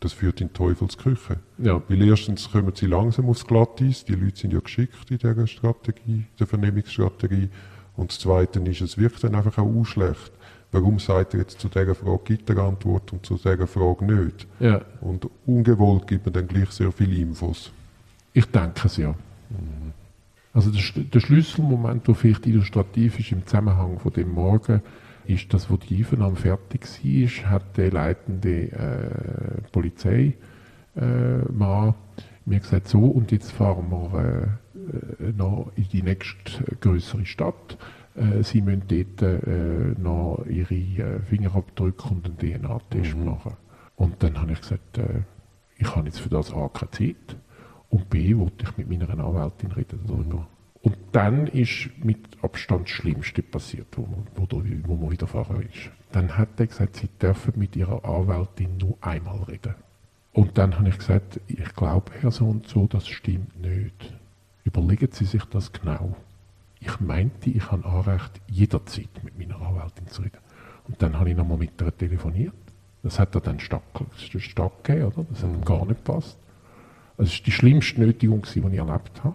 Das 0.03 0.13
führt 0.13 0.41
in 0.41 0.53
Teufelsküche. 0.53 1.37
ja, 1.59 1.81
Weil 1.89 2.03
erstens 2.03 2.51
kommen 2.51 2.73
sie 2.75 2.87
langsam 2.87 3.29
aufs 3.29 3.47
Glatteis, 3.47 4.05
die 4.05 4.15
Leute 4.15 4.37
sind 4.37 4.53
ja 4.53 4.59
geschickt 4.59 5.13
in 5.13 5.19
dieser 5.19 5.47
Strategie, 5.47 6.25
der 6.41 6.49
Vernehmungsstrategie. 6.49 7.49
Und 7.95 8.11
das 8.11 8.19
Zweite 8.19 8.59
ist, 8.59 8.81
es 8.81 8.99
wirkt 8.99 9.23
dann 9.23 9.37
einfach 9.37 9.59
auch 9.59 9.85
schlecht. 9.85 10.33
Warum 10.73 10.99
sagt 10.99 11.35
er 11.35 11.41
jetzt 11.41 11.61
zu 11.61 11.69
dieser 11.69 11.95
Frage 11.95 12.19
gibt 12.25 12.51
er 12.51 12.59
Antwort 12.59 13.13
und 13.13 13.25
zu 13.25 13.37
dieser 13.37 13.69
Frage 13.69 14.05
nicht? 14.05 14.49
ja. 14.59 14.81
Und 15.01 15.29
ungewollt 15.47 16.09
gibt 16.09 16.27
man 16.27 16.33
dann 16.33 16.49
gleich 16.49 16.71
sehr 16.71 16.91
viele 16.91 17.15
Infos. 17.15 17.71
Ich 18.33 18.47
denke 18.47 18.87
es 18.87 18.97
ja. 18.97 19.15
Also 20.53 20.71
der, 20.71 20.83
der 21.05 21.21
Schlüsselmoment, 21.21 22.09
der 22.09 22.15
vielleicht 22.17 22.45
illustrativ 22.49 23.21
ist 23.21 23.31
im 23.31 23.47
Zusammenhang 23.47 24.01
von 24.01 24.13
dem 24.13 24.33
Morgen, 24.33 24.83
ist, 25.27 25.53
dass 25.53 25.71
wo 25.71 25.77
die 25.77 25.99
Einvernahme 25.99 26.37
fertig 26.37 26.83
war, 26.83 27.51
hat 27.51 27.77
der 27.77 27.91
leitende 27.91 28.73
äh, 28.73 29.61
Polizeimann 29.71 30.35
äh, 30.97 31.93
mir 32.45 32.61
gesagt, 32.61 32.89
so 32.89 33.01
und 33.01 33.31
jetzt 33.33 33.53
fahren 33.53 33.91
wir 33.91 34.19
äh, 34.21 35.29
äh, 35.29 35.33
noch 35.37 35.71
in 35.77 35.89
die 35.93 36.03
nächste 36.03 36.65
größere 36.81 37.25
Stadt. 37.25 37.79
Äh, 38.15 38.43
Sie 38.43 38.61
müssen 38.61 38.83
dort 38.89 39.23
äh, 39.23 39.95
noch 40.01 40.45
Ihre 40.49 40.75
äh, 40.75 41.21
Fingerabdrücke 41.21 42.09
und 42.09 42.27
einen 42.27 42.39
DNA-Test 42.39 43.17
machen. 43.17 43.55
Und 43.97 44.23
dann 44.23 44.41
habe 44.41 44.53
ich 44.53 44.61
gesagt, 44.61 44.99
äh, 44.99 45.23
ich 45.79 45.95
habe 45.95 46.07
jetzt 46.07 46.21
für 46.21 46.29
das 46.29 46.53
A 46.53 46.69
keine 46.69 46.91
Zeit 46.91 47.37
und 47.91 48.09
B 48.11 48.37
wollte 48.37 48.65
ich 48.65 48.77
mit 48.77 48.89
meiner 48.89 49.25
Anwältin 49.25 49.73
reden 49.73 50.01
darüber. 50.07 50.49
Dann 51.13 51.47
ist 51.49 51.91
mit 52.03 52.19
Abstand 52.43 52.85
das 52.89 52.91
Schlimmste 52.91 53.43
passiert, 53.43 53.87
wo, 53.97 54.03
man- 54.03 54.27
wo, 54.35 54.47
wo 54.89 54.97
man 54.97 55.11
widerfahren 55.11 55.63
ist. 55.63 55.91
Dann 56.13 56.37
hat 56.37 56.49
er 56.59 56.67
gesagt, 56.67 56.97
Sie 56.97 57.09
dürfen 57.21 57.53
mit 57.57 57.77
Ihrer 57.77 58.05
Anwältin 58.05 58.77
nur 58.79 58.97
einmal 59.01 59.43
reden. 59.45 59.75
Und 60.33 60.57
dann 60.57 60.79
habe 60.79 60.89
ich 60.89 60.99
gesagt, 60.99 61.41
ich 61.47 61.75
glaube, 61.75 62.11
Herr 62.21 62.31
so 62.31 62.47
und 62.47 62.67
so, 62.67 62.87
das 62.87 63.07
stimmt 63.07 63.61
nicht. 63.61 64.15
Überlegen 64.65 65.09
Sie 65.13 65.27
sich 65.27 65.45
das 65.45 65.73
genau. 65.73 66.17
Ich 66.81 66.99
meinte, 67.01 67.51
ich 67.51 67.71
habe 67.71 67.85
Anrecht, 67.85 68.41
jederzeit 68.49 69.09
mit 69.23 69.39
meiner 69.39 69.61
Anwältin 69.61 70.07
zu 70.09 70.23
reden. 70.23 70.39
Und 70.89 71.01
dann 71.03 71.19
habe 71.19 71.31
ich 71.31 71.37
nochmal 71.37 71.59
mit 71.59 71.81
ihr 71.81 71.97
telefoniert. 71.97 72.55
Das 73.03 73.19
hat 73.19 73.35
er 73.35 73.41
dann 73.41 73.61
stark, 73.61 73.83
stark 74.39 74.85
gegeben, 74.85 75.07
oder? 75.13 75.27
Das 75.31 75.43
hat 75.43 75.51
ihm 75.51 75.65
gar 75.65 75.85
nicht 75.87 76.05
gepasst. 76.05 76.39
Das 77.19 77.31
war 77.31 77.45
die 77.45 77.53
schlimmste 77.53 78.01
Nötigung, 78.01 78.43
die 78.55 78.59
ich 78.59 78.65
erlebt 78.65 79.23
habe. 79.23 79.35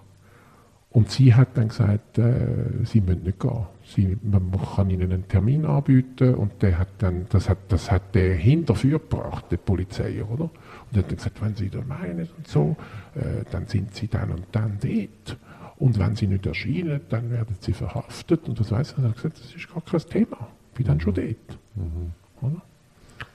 Und 0.89 1.11
sie 1.11 1.35
hat 1.35 1.49
dann 1.55 1.67
gesagt, 1.67 2.17
äh, 2.17 2.83
sie 2.85 3.01
müssen 3.01 3.23
nicht 3.23 3.39
gehen. 3.39 3.65
Sie, 3.85 4.17
man 4.23 4.51
kann 4.75 4.89
ihnen 4.89 5.11
einen 5.11 5.27
Termin 5.27 5.65
anbieten 5.65 6.33
und 6.35 6.61
der 6.61 6.79
hat 6.79 6.87
dann, 6.99 7.25
das 7.29 7.49
hat, 7.49 7.57
das 7.67 7.91
hat 7.91 8.15
der 8.15 8.35
hinterführt 8.35 9.09
gebracht, 9.09 9.45
der 9.51 9.57
Polizei, 9.57 10.23
oder? 10.23 10.45
Und 10.45 10.51
er 10.93 10.99
hat 10.99 11.11
dann 11.11 11.17
gesagt, 11.17 11.41
wenn 11.41 11.55
Sie 11.55 11.69
das 11.69 11.85
meinen 11.85 12.27
und 12.37 12.47
so, 12.47 12.75
äh, 13.15 13.43
dann 13.51 13.67
sind 13.67 13.93
Sie 13.93 14.07
dann 14.07 14.31
und 14.31 14.45
dann 14.51 14.79
dort. 14.81 15.37
Und 15.77 15.99
wenn 15.99 16.15
Sie 16.15 16.25
nicht 16.25 16.45
erscheinen, 16.45 17.01
dann 17.09 17.29
werden 17.29 17.55
Sie 17.59 17.73
verhaftet. 17.73 18.47
Und 18.47 18.59
das 18.59 18.71
weiß 18.71 18.93
er. 18.93 19.03
Er 19.03 19.09
hat 19.09 19.15
gesagt, 19.17 19.39
das 19.39 19.53
ist 19.53 19.71
gar 19.71 19.81
kein 19.81 19.99
Thema. 19.99 20.47
Ich 20.69 20.77
bin 20.77 20.87
dann 20.87 20.99
schon 20.99 21.13
dort. 21.13 21.59
Mhm. 21.75 22.13
Oder? 22.41 22.61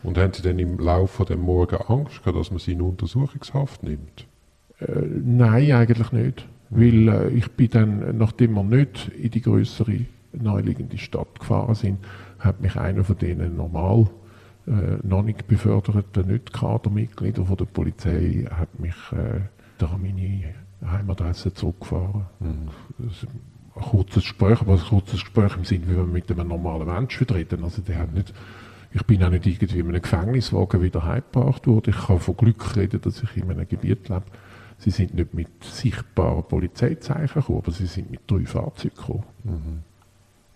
Und 0.03 0.19
haben 0.19 0.33
Sie 0.33 0.43
dann 0.43 0.59
im 0.59 0.79
Laufe 0.79 1.25
des 1.25 1.37
Morgen 1.37 1.77
Angst 1.77 2.23
gehabt, 2.23 2.39
dass 2.39 2.51
man 2.51 2.59
Sie 2.59 2.73
in 2.73 2.83
Untersuchungshaft 2.83 3.83
nimmt? 3.83 4.27
Äh, 4.81 5.03
nein, 5.23 5.71
eigentlich 5.73 6.13
nicht. 6.13 6.47
Weil 6.75 7.09
äh, 7.09 7.29
ich 7.31 7.51
bin 7.53 7.71
dann, 7.71 8.17
nachdem 8.17 8.55
wir 8.55 8.65
nicht 8.65 9.09
in 9.09 9.31
die 9.31 9.43
größere 9.43 10.07
naheliegende 10.33 10.97
Stadt 10.97 11.39
gefahren 11.39 11.75
sind, 11.75 11.99
hat 12.39 12.61
mich 12.61 12.77
einer 12.77 13.05
von 13.05 13.19
denen 13.19 13.57
normal 13.57 14.09
äh, 14.67 15.07
noch 15.07 15.23
nicht 15.23 15.47
beförderten 15.47 16.29
Nicht-Kadermitglieder 16.29 17.45
von 17.45 17.57
der 17.57 17.67
Polizei 17.67 18.47
hat 18.51 18.79
mich 18.81 18.95
äh, 19.13 19.41
da 19.79 19.87
an 19.87 20.03
meine 20.03 20.55
Heimadresse 20.85 21.53
zurückgefahren. 21.53 22.27
Mhm. 22.41 22.69
Ein 23.75 23.83
kurzes 23.83 24.23
Gespräch, 24.23 24.61
aber 24.61 24.75
ein 24.75 24.79
kurzes 24.79 25.21
Gespräch 25.21 25.57
im 25.57 25.65
Sinne, 25.65 25.89
wie 25.89 25.97
wir 25.97 26.05
mit 26.05 26.31
einem 26.31 26.49
normalen 26.49 26.87
Menschen 26.87 27.27
reden. 27.27 27.65
Also 27.65 27.83
der 27.83 27.99
hat 27.99 28.15
nicht, 28.15 28.33
ich 28.93 29.03
bin 29.05 29.23
auch 29.25 29.31
nicht 29.31 29.47
irgendwie 29.47 29.79
in 29.79 29.89
einem 29.89 30.03
Gefängniswagen 30.03 30.81
wieder 30.81 31.05
heimgebracht 31.05 31.67
worden. 31.67 31.91
Ich 31.91 32.07
kann 32.07 32.21
von 32.21 32.37
Glück 32.37 32.77
reden, 32.77 33.01
dass 33.01 33.23
ich 33.23 33.37
in 33.37 33.51
einem 33.51 33.69
Gebiet 33.69 34.09
lebe. 34.09 34.25
Sie 34.83 34.91
sind 34.91 35.15
nicht 35.15 35.33
mit 35.33 35.63
sichtbaren 35.63 36.43
Polizeizeichen 36.43 37.41
gekommen, 37.41 37.59
aber 37.59 37.71
sie 37.71 37.87
sind 37.87 38.11
mit 38.11 38.23
drei 38.27 38.45
Fahrzeugen 38.45 38.97
gekommen. 38.97 39.25
Mhm. 39.45 39.83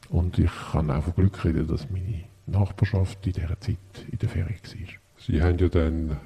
Und 0.08 0.38
ich 0.40 0.50
kann 0.72 0.90
auch 0.90 1.04
von 1.04 1.14
Glück 1.14 1.44
reden, 1.44 1.68
dass 1.68 1.88
meine 1.90 2.24
Nachbarschaft 2.46 3.24
in 3.24 3.34
dieser 3.34 3.60
Zeit 3.60 3.76
in 4.10 4.18
der 4.18 4.28
Ferie 4.28 4.56
war. 4.56 4.94
Sie 5.18 5.40
haben 5.40 5.58
ja 5.58 5.68
dann 5.68 6.16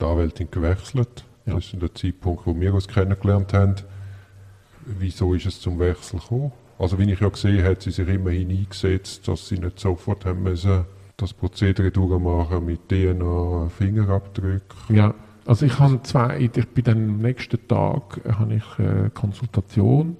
die 0.00 0.04
Anwältin 0.04 0.48
gewechselt. 0.52 1.24
Ja. 1.46 1.54
Das 1.54 1.72
ist 1.72 1.82
der 1.82 1.92
Zeitpunkt, 1.92 2.46
wo 2.46 2.58
wir 2.58 2.72
uns 2.72 2.86
kennengelernt 2.86 3.52
haben. 3.52 3.74
Wieso 4.86 5.34
ist 5.34 5.46
es 5.46 5.60
zum 5.60 5.80
Wechsel 5.80 6.20
gekommen? 6.20 6.52
Also 6.78 6.96
wie 7.00 7.10
ich 7.12 7.18
ja 7.18 7.28
gesehen 7.28 7.58
habe, 7.58 7.72
hat 7.72 7.82
sie 7.82 7.90
sich 7.90 8.06
immerhin 8.06 8.50
eingesetzt, 8.50 9.26
dass 9.26 9.48
sie 9.48 9.58
nicht 9.58 9.80
sofort 9.80 10.24
haben 10.24 10.44
müssen 10.44 10.84
das 11.18 11.34
Prozedere 11.34 11.90
durchmachen 11.90 12.64
mit 12.64 12.88
DNA, 12.88 13.68
Fingerabdrücken. 13.70 14.94
Ja, 14.94 15.14
also 15.48 15.64
ich 15.64 15.78
habe 15.78 16.02
zwei, 16.02 16.40
ich 16.40 16.68
bin 16.68 16.84
dann 16.84 17.08
am 17.08 17.18
nächsten 17.22 17.66
Tag 17.68 18.20
habe 18.28 18.56
ich 18.56 18.78
eine 18.78 19.08
Konsultation 19.08 20.18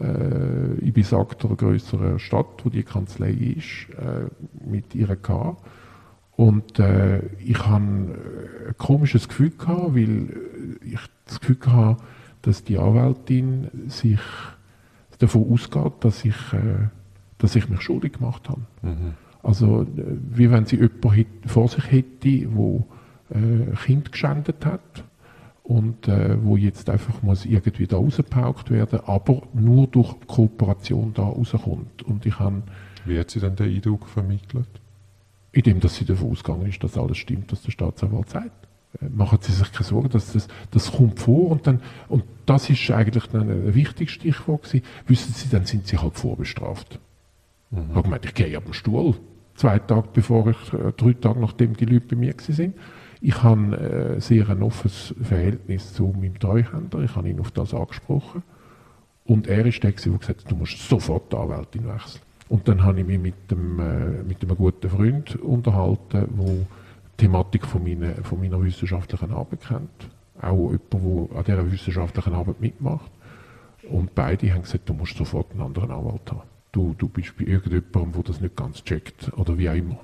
äh, 0.00 0.78
in 0.80 0.94
besagter 0.94 1.48
größeren 1.48 2.18
Stadt, 2.18 2.64
wo 2.64 2.70
die 2.70 2.82
Kanzlei 2.82 3.32
ist, 3.32 3.90
äh, 3.90 4.30
mit 4.66 4.94
ihr 4.94 5.14
gehabt. 5.14 5.62
Und 6.36 6.78
äh, 6.78 7.20
ich 7.38 7.58
hatte 7.58 7.74
ein 7.76 8.14
komisches 8.78 9.28
Gefühl 9.28 9.50
gehabt, 9.50 9.94
weil 9.94 10.34
ich 10.82 11.00
das 11.26 11.40
Gefühl 11.40 11.58
hatte, 11.66 12.02
dass 12.40 12.64
die 12.64 12.78
Anwältin 12.78 13.68
sich 13.88 14.20
davon 15.18 15.52
ausgeht, 15.52 15.92
dass 16.00 16.24
ich, 16.24 16.52
äh, 16.54 16.88
dass 17.36 17.56
ich 17.56 17.68
mich 17.68 17.82
schuldig 17.82 18.14
gemacht 18.14 18.48
habe. 18.48 18.62
Mhm. 18.80 19.12
Also 19.42 19.86
wie 20.30 20.50
wenn 20.50 20.64
sie 20.64 20.76
jemanden 20.76 21.26
vor 21.44 21.68
sich 21.68 21.92
hätte, 21.92 22.46
wo 22.54 22.86
äh, 23.34 23.74
Kind 23.84 24.12
geschändet 24.12 24.64
hat 24.64 25.04
und 25.62 26.08
äh, 26.08 26.36
wo 26.42 26.56
jetzt 26.56 26.90
einfach 26.90 27.22
muss 27.22 27.44
irgendwie 27.44 27.86
da 27.86 27.96
rausgepaukt 27.96 28.70
werden, 28.70 29.00
aber 29.06 29.42
nur 29.54 29.86
durch 29.86 30.14
Kooperation 30.26 31.12
da 31.14 31.22
rauskommt. 31.22 32.02
Und 32.02 32.26
ich 32.26 32.38
habe... 32.38 32.62
Wie 33.04 33.18
hat 33.18 33.30
sie 33.30 33.40
dann 33.40 33.56
den 33.56 33.74
Eindruck 33.74 34.08
vermittelt? 34.08 34.68
Indem, 35.52 35.80
dass 35.80 35.96
sie 35.96 36.04
davon 36.04 36.30
ausgegangen 36.30 36.66
ist, 36.66 36.82
dass 36.82 36.96
alles 36.96 37.18
stimmt, 37.18 37.52
was 37.52 37.62
der 37.62 37.72
Staatsanwalt 37.72 38.30
sagt. 38.30 38.68
Äh, 39.00 39.08
machen 39.08 39.38
Sie 39.40 39.52
sich 39.52 39.72
keine 39.72 39.84
Sorgen, 39.84 40.08
dass 40.10 40.32
das, 40.32 40.48
das 40.70 40.92
kommt 40.92 41.20
vor 41.20 41.50
und 41.50 41.66
dann, 41.66 41.80
und 42.08 42.24
das 42.46 42.68
ist 42.68 42.90
eigentlich 42.90 43.26
dann 43.26 43.50
ein 43.50 43.74
wichtiges 43.74 44.12
Stichwort 44.12 44.64
gewesen. 44.64 44.84
Wissen 45.06 45.32
Sie, 45.34 45.48
dann 45.48 45.64
sind 45.64 45.86
Sie 45.86 45.98
halt 45.98 46.14
vorbestraft. 46.14 46.98
Mhm. 47.70 47.78
Ich 47.90 47.94
habe 47.94 48.02
gemeint, 48.02 48.24
ich 48.24 48.34
gehe 48.34 48.56
ab 48.56 48.64
dem 48.64 48.72
Stuhl. 48.72 49.14
Zwei 49.54 49.78
Tage 49.78 50.08
bevor 50.12 50.48
ich, 50.48 50.72
äh, 50.72 50.92
drei 50.96 51.12
Tage 51.12 51.40
nachdem 51.40 51.76
die 51.76 51.84
Leute 51.84 52.06
bei 52.06 52.16
mir 52.16 52.34
waren. 52.34 52.74
Ich 53.24 53.40
habe 53.40 54.16
äh, 54.16 54.20
sehr 54.20 54.48
ein 54.48 54.64
offenes 54.64 55.14
Verhältnis 55.22 55.94
zu 55.94 56.08
meinem 56.08 56.40
Treuhänder. 56.40 56.98
Ich 56.98 57.14
habe 57.14 57.28
ihn 57.28 57.38
auf 57.38 57.52
das 57.52 57.72
angesprochen. 57.72 58.42
Und 59.24 59.46
er 59.46 59.64
ist 59.64 59.80
der, 59.84 59.92
der 59.92 60.12
gesagt 60.12 60.28
hat, 60.28 60.50
du 60.50 60.56
musst 60.56 60.88
sofort 60.88 61.32
die 61.32 61.36
Anwältin 61.36 61.86
wechseln. 61.86 62.20
Und 62.48 62.66
dann 62.66 62.82
habe 62.82 63.00
ich 63.00 63.06
mich 63.06 63.20
mit, 63.20 63.48
dem, 63.48 63.78
äh, 63.78 64.24
mit 64.24 64.42
einem 64.42 64.56
guten 64.56 64.90
Freund 64.90 65.36
unterhalten, 65.36 66.08
der 66.10 66.26
die 66.26 66.66
Thematik 67.16 67.64
von 67.64 67.84
meiner, 67.84 68.14
von 68.24 68.40
meiner 68.40 68.60
wissenschaftlichen 68.60 69.30
Arbeit 69.30 69.60
kennt. 69.68 70.10
Auch 70.40 70.72
jemand, 70.72 71.30
der 71.30 71.38
an 71.38 71.44
dieser 71.44 71.72
wissenschaftlichen 71.72 72.34
Arbeit 72.34 72.60
mitmacht. 72.60 73.10
Und 73.88 74.16
beide 74.16 74.52
haben 74.52 74.62
gesagt, 74.62 74.88
du 74.88 74.94
musst 74.94 75.16
sofort 75.16 75.52
einen 75.52 75.60
anderen 75.60 75.92
Anwalt 75.92 76.28
haben. 76.28 76.42
Du, 76.72 76.92
du 76.98 77.06
bist 77.06 77.36
bei 77.38 77.44
irgendjemandem, 77.44 78.12
der 78.14 78.22
das 78.24 78.40
nicht 78.40 78.56
ganz 78.56 78.82
checkt 78.82 79.32
oder 79.36 79.56
wie 79.56 79.70
auch 79.70 79.74
immer. 79.74 80.00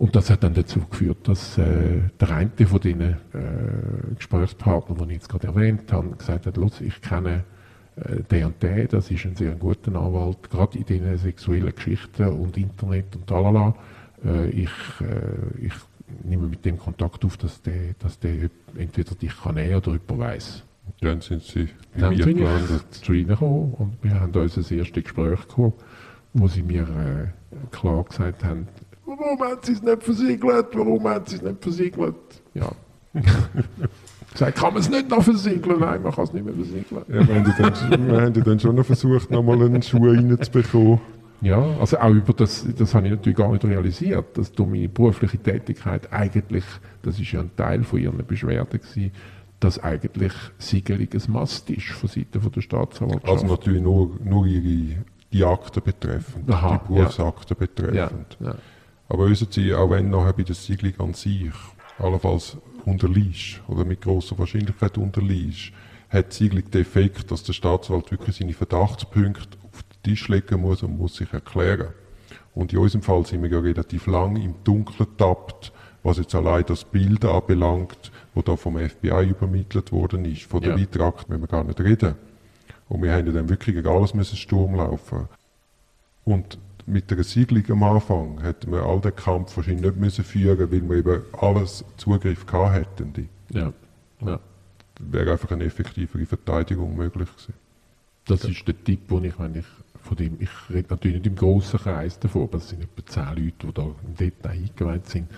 Und 0.00 0.16
das 0.16 0.30
hat 0.30 0.42
dann 0.42 0.54
dazu 0.54 0.80
geführt, 0.90 1.28
dass 1.28 1.58
äh, 1.58 2.00
der 2.18 2.30
eine 2.30 2.50
von 2.66 2.80
diesen 2.80 3.02
äh, 3.02 3.16
Gesprächspartnern, 4.16 4.96
den 4.96 5.10
ich 5.10 5.16
jetzt 5.16 5.28
gerade 5.28 5.48
erwähnt 5.48 5.92
habe, 5.92 6.16
gesagt 6.16 6.46
hat, 6.46 6.56
Lutz, 6.56 6.80
ich 6.80 7.02
kenne 7.02 7.44
äh, 7.96 8.22
den 8.22 8.46
und 8.46 8.62
den, 8.62 8.88
das 8.88 9.10
ist 9.10 9.26
ein 9.26 9.36
sehr 9.36 9.52
guter 9.56 9.94
Anwalt, 9.94 10.48
gerade 10.48 10.78
in 10.78 10.86
diesen 10.86 11.18
sexuellen 11.18 11.74
Geschichten 11.74 12.28
und 12.28 12.56
Internet 12.56 13.14
und 13.14 13.26
talala. 13.26 13.74
Äh, 14.24 14.48
ich, 14.48 14.70
äh, 15.02 15.66
ich 15.66 15.74
nehme 16.24 16.48
mit 16.48 16.64
dem 16.64 16.78
Kontakt 16.78 17.22
auf, 17.26 17.36
dass 17.36 17.60
der, 17.60 17.92
dass 17.98 18.18
der 18.18 18.48
entweder 18.78 19.14
dich 19.14 19.36
kann 19.38 19.56
nehmen 19.56 19.74
oder 19.74 19.92
jemand 19.92 20.18
weiss. 20.18 20.62
Dann 21.02 21.20
sind 21.20 21.42
Sie 21.42 21.68
bei 21.92 22.00
dann 22.00 22.16
mir 22.16 22.24
gelandet. 22.24 22.94
zu 22.94 23.12
Ihnen 23.12 23.28
gekommen 23.28 23.74
und 23.74 23.98
wir 24.02 24.18
haben 24.18 24.32
unser 24.32 24.74
erstes 24.74 25.04
Gespräch 25.04 25.46
gehabt, 25.46 25.74
wo 26.32 26.48
Sie 26.48 26.62
mir 26.62 26.84
äh, 26.84 27.66
klar 27.70 28.02
gesagt 28.04 28.44
haben, 28.44 28.66
warum 29.18 29.40
haben 29.40 29.58
sie 29.62 29.72
es 29.72 29.82
nicht 29.82 30.02
versiegelt? 30.02 30.66
Warum 30.72 31.08
haben 31.08 31.26
sie 31.26 31.36
es 31.36 31.42
nicht 31.42 31.62
versiegelt? 31.62 32.14
Ja. 32.54 32.70
Gesagt, 34.32 34.58
kann 34.58 34.72
man 34.72 34.82
es 34.82 34.88
nicht 34.88 35.08
noch 35.08 35.22
versiegeln? 35.22 35.80
Nein, 35.80 36.02
man 36.02 36.12
kann 36.12 36.24
es 36.24 36.32
nicht 36.32 36.44
mehr 36.44 36.54
versiegeln. 36.54 37.04
Ja, 37.08 37.26
wir, 37.26 37.34
haben 37.34 37.54
dann, 37.58 38.06
wir 38.06 38.20
haben 38.20 38.44
dann 38.44 38.60
schon 38.60 38.76
noch 38.76 38.86
versucht, 38.86 39.30
nochmal 39.30 39.60
einen 39.62 39.82
Schuh 39.82 40.08
reinzubekommen. 40.08 41.00
Ja, 41.42 41.64
also 41.80 41.98
auch 41.98 42.10
über 42.10 42.34
das, 42.34 42.66
das 42.76 42.94
habe 42.94 43.06
ich 43.06 43.12
natürlich 43.12 43.38
gar 43.38 43.50
nicht 43.50 43.64
realisiert, 43.64 44.36
dass 44.36 44.52
durch 44.52 44.68
meine 44.68 44.88
berufliche 44.88 45.38
Tätigkeit 45.38 46.12
eigentlich, 46.12 46.64
das 47.02 47.18
ist 47.18 47.32
ja 47.32 47.40
ein 47.40 47.50
Teil 47.56 47.82
von 47.82 47.98
ihren 47.98 48.24
Beschwerden 48.26 48.78
gewesen, 48.78 49.10
dass 49.58 49.78
eigentlich 49.78 50.32
Siegelung 50.58 51.08
ein 51.12 51.32
Mast 51.32 51.70
ist 51.70 51.88
von 51.88 52.08
Seiten 52.08 52.50
der 52.50 52.60
Staatsanwaltschaft. 52.60 53.28
Also 53.28 53.46
natürlich 53.46 53.82
nur, 53.82 54.18
nur 54.22 54.46
ihre, 54.46 55.02
die 55.32 55.44
Akten 55.44 55.82
betreffend, 55.82 56.50
Aha, 56.50 56.80
die 56.88 56.92
Berufsakten 56.92 57.56
ja. 57.58 57.66
betreffend. 57.66 58.36
Ja, 58.40 58.46
ja. 58.48 58.54
Aber 59.10 59.28
wissen 59.28 59.48
Sie, 59.50 59.74
auch 59.74 59.90
wenn 59.90 60.08
nachher 60.08 60.32
bei 60.32 60.44
der 60.44 60.54
Siedlung 60.54 60.94
an 60.98 61.14
sich 61.14 61.50
allenfalls 61.98 62.56
unterliegt 62.84 63.60
oder 63.66 63.84
mit 63.84 64.02
großer 64.02 64.38
Wahrscheinlichkeit 64.38 64.96
unterliegt, 64.98 65.72
hat 66.08 66.32
die 66.32 66.44
Siedlung 66.44 66.70
den 66.70 66.80
Effekt, 66.80 67.30
dass 67.30 67.42
der 67.42 67.52
Staatsanwalt 67.52 68.12
wirklich 68.12 68.36
seine 68.36 68.52
Verdachtspunkte 68.52 69.58
auf 69.64 69.82
den 69.82 70.02
Tisch 70.04 70.28
legen 70.28 70.60
muss 70.60 70.84
und 70.84 70.96
muss 70.96 71.16
sich 71.16 71.32
erklären. 71.32 71.88
Und 72.54 72.72
in 72.72 72.78
unserem 72.78 73.02
Fall 73.02 73.26
sind 73.26 73.42
wir 73.42 73.50
ja 73.50 73.58
relativ 73.58 74.06
lang 74.06 74.36
im 74.36 74.54
Dunkeln 74.62 75.08
tappt, 75.18 75.72
was 76.04 76.18
jetzt 76.18 76.34
allein 76.36 76.64
das 76.66 76.84
Bild 76.84 77.24
anbelangt, 77.24 78.12
wo 78.34 78.42
da 78.42 78.54
vom 78.54 78.78
FBI 78.78 79.28
übermittelt 79.28 79.90
worden 79.90 80.24
ist. 80.24 80.44
Von 80.44 80.60
der 80.60 80.70
ja. 80.70 80.76
Beitrag 80.76 81.28
müssen 81.28 81.42
wir 81.42 81.48
gar 81.48 81.64
nicht 81.64 81.80
reden. 81.80 82.14
Und 82.88 83.02
wir 83.02 83.12
haben 83.12 83.26
ja 83.26 83.32
dann 83.32 83.48
wirklich 83.48 83.84
alles 83.84 84.14
müssen 84.14 84.36
Sturm 84.36 84.76
laufen. 84.76 85.28
Und 86.24 86.58
mit 86.90 87.10
der 87.10 87.22
Siegelung 87.24 87.64
am 87.70 87.82
Anfang 87.82 88.40
hätten 88.40 88.72
wir 88.72 88.82
all 88.82 89.00
den 89.00 89.14
Kampf 89.14 89.56
wahrscheinlich 89.56 89.84
nicht 89.84 89.96
müssen 89.96 90.24
führen 90.24 90.70
weil 90.70 90.88
wir 90.88 90.96
eben 90.96 91.22
alles 91.32 91.84
Zugriff 91.96 92.46
gehabt 92.46 92.74
hätten. 92.74 93.28
Ja. 93.50 93.72
ja. 94.24 94.40
Wäre 95.00 95.32
einfach 95.32 95.50
eine 95.52 95.64
effektivere 95.64 96.26
Verteidigung 96.26 96.96
möglich 96.96 97.28
gewesen. 97.28 97.54
Das 98.26 98.42
ja. 98.42 98.50
ist 98.50 98.66
der 98.66 98.84
Tipp, 98.84 99.08
den 99.08 99.24
ich, 99.24 99.38
wenn 99.38 99.54
ich 99.54 99.66
von 100.02 100.16
dem, 100.16 100.36
ich 100.40 100.50
rede 100.70 100.88
natürlich 100.90 101.18
nicht 101.18 101.26
im 101.26 101.36
grossen 101.36 101.78
Kreis 101.78 102.18
davon, 102.18 102.42
aber 102.44 102.58
es 102.58 102.68
sind 102.68 102.82
etwa 102.82 103.06
zehn 103.06 103.44
Leute, 103.44 103.66
die 103.66 103.72
da 103.72 103.82
im 103.82 104.16
Detail 104.18 104.50
eingeweiht 104.50 105.06
sind. 105.06 105.28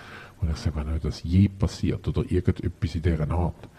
Und 0.41 0.51
ich 0.51 0.57
sage, 0.57 0.75
wenn 0.75 0.99
das 0.99 1.23
je 1.23 1.47
passiert 1.49 2.07
oder 2.07 2.29
irgendetwas 2.29 2.95
in 2.95 3.01
dieser 3.01 3.31
Art, 3.31 3.69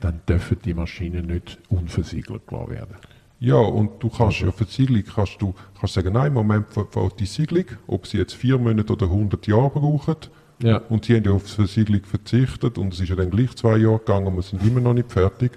dann 0.00 0.20
dürfen 0.28 0.58
die 0.64 0.74
Maschinen 0.74 1.26
nicht 1.26 1.58
unversiegelt 1.68 2.50
werden. 2.50 2.96
Ja, 3.40 3.56
und 3.56 4.02
du 4.02 4.08
kannst 4.08 4.40
ja 4.40 4.50
für 4.50 4.64
die 4.64 4.72
Siedlung 4.72 5.02
kannst 5.14 5.40
du 5.40 5.54
kannst 5.78 5.94
sagen, 5.94 6.12
nein, 6.12 6.28
im 6.28 6.34
Moment 6.34 6.66
fällt 6.72 7.20
die 7.20 7.26
Siedlung, 7.26 7.64
ob 7.86 8.06
sie 8.06 8.18
jetzt 8.18 8.34
vier 8.34 8.58
Monate 8.58 8.92
oder 8.92 9.06
100 9.06 9.46
Jahre 9.46 9.70
brauchen. 9.70 10.16
Ja. 10.60 10.78
Und 10.88 11.04
sie 11.04 11.16
haben 11.16 11.24
ja 11.24 11.32
auf 11.32 11.44
die 11.44 11.52
Versiegelung 11.52 12.02
verzichtet 12.04 12.78
und 12.78 12.92
es 12.92 13.00
ist 13.00 13.08
ja 13.08 13.16
dann 13.16 13.30
gleich 13.30 13.54
zwei 13.54 13.76
Jahre 13.76 13.98
gegangen 13.98 14.26
und 14.26 14.36
wir 14.36 14.42
sind 14.42 14.62
immer 14.66 14.80
noch 14.80 14.94
nicht 14.94 15.12
fertig. 15.12 15.52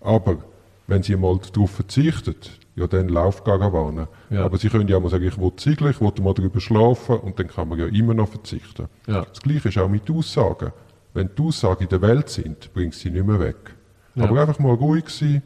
Aber 0.00 0.38
wenn 0.86 1.02
sie 1.02 1.16
mal 1.16 1.38
darauf 1.52 1.72
verzichtet, 1.72 2.58
ja 2.74 2.86
dann 2.86 3.08
Laufkarawane. 3.08 4.08
Ja. 4.30 4.44
Aber 4.44 4.56
sie 4.56 4.68
können 4.68 4.88
ja 4.88 5.00
mal 5.00 5.10
sagen, 5.10 5.26
ich 5.26 5.38
will 5.38 5.52
ziegeln, 5.56 5.90
ich 5.90 6.00
will 6.00 6.12
mal 6.22 6.34
darüber 6.34 6.60
schlafen 6.60 7.16
und 7.18 7.38
dann 7.38 7.48
kann 7.48 7.68
man 7.68 7.78
ja 7.78 7.86
immer 7.86 8.14
noch 8.14 8.28
verzichten. 8.28 8.88
Ja. 9.06 9.24
Das 9.24 9.40
Gleiche 9.40 9.68
ist 9.68 9.78
auch 9.78 9.88
mit 9.88 10.10
Aussagen. 10.10 10.72
Wenn 11.12 11.30
die 11.36 11.42
Aussagen 11.42 11.82
in 11.82 11.88
der 11.88 12.02
Welt 12.02 12.28
sind, 12.28 12.72
bringst 12.72 13.00
du 13.00 13.08
sie 13.08 13.14
nicht 13.14 13.26
mehr 13.26 13.40
weg. 13.40 13.74
Ja. 14.14 14.24
Aber 14.24 14.40
einfach 14.40 14.58
mal 14.58 14.74
ruhig 14.74 15.08
sein, 15.08 15.42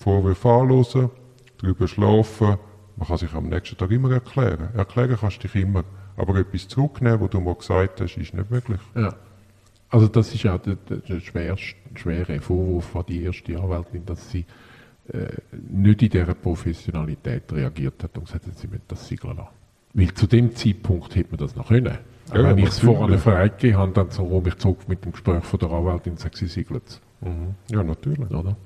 Vorwürfe 0.00 0.48
anhören, 0.48 1.10
darüber 1.58 1.86
schlafen. 1.86 2.56
Man 2.96 3.06
kann 3.06 3.18
sich 3.18 3.32
am 3.34 3.48
nächsten 3.48 3.76
Tag 3.76 3.90
immer 3.90 4.10
erklären. 4.10 4.70
Erklären 4.74 5.16
kannst 5.20 5.44
du 5.44 5.48
dich 5.48 5.62
immer. 5.62 5.84
Aber 6.16 6.36
etwas 6.36 6.68
zurücknehmen, 6.68 7.20
was 7.20 7.30
du 7.30 7.40
mal 7.40 7.54
gesagt 7.54 8.00
hast, 8.00 8.16
ist 8.16 8.32
nicht 8.32 8.50
möglich. 8.50 8.80
Ja. 8.94 9.14
Also 9.90 10.08
das 10.08 10.34
ist 10.34 10.46
auch 10.46 10.58
der, 10.58 10.76
der, 10.76 11.20
schwerste, 11.20 11.74
schwere 11.94 12.40
Vorwurf 12.40 12.96
an 12.96 13.04
die 13.08 13.24
erste 13.24 13.58
Anwältin, 13.60 14.06
dass 14.06 14.30
sie 14.30 14.46
äh, 15.12 15.26
nicht 15.70 16.02
in 16.02 16.08
dieser 16.08 16.34
Professionalität 16.34 17.52
reagiert 17.52 18.02
hat 18.02 18.16
und 18.16 18.24
gesagt 18.24 18.46
hat, 18.46 18.56
sie 18.56 18.68
möchte 18.68 18.86
das 18.88 19.06
siegeln 19.06 19.36
lassen. 19.36 19.50
Weil 19.92 20.14
zu 20.14 20.26
dem 20.26 20.54
Zeitpunkt 20.54 21.14
hätte 21.14 21.30
man 21.32 21.38
das 21.40 21.56
noch 21.56 21.68
können. 21.68 21.98
Ja, 22.32 22.44
wenn 22.44 22.58
ich 22.58 22.68
es 22.68 22.78
vorher 22.78 23.18
freigegeben 23.18 23.76
habe, 23.78 23.92
dann 23.92 24.10
so 24.10 24.42
ich 24.46 24.56
zurück 24.56 24.88
mit 24.88 25.04
dem 25.04 25.12
Gespräch 25.12 25.44
von 25.44 25.58
der 25.58 25.70
Anwältin 25.72 26.12
und 26.12 26.20
sage, 26.20 26.36
sie 26.36 26.46
siegelt 26.46 26.84
es. 26.86 27.00
Ja, 27.70 27.82
natürlich. 27.82 28.30
Oder? 28.30 28.56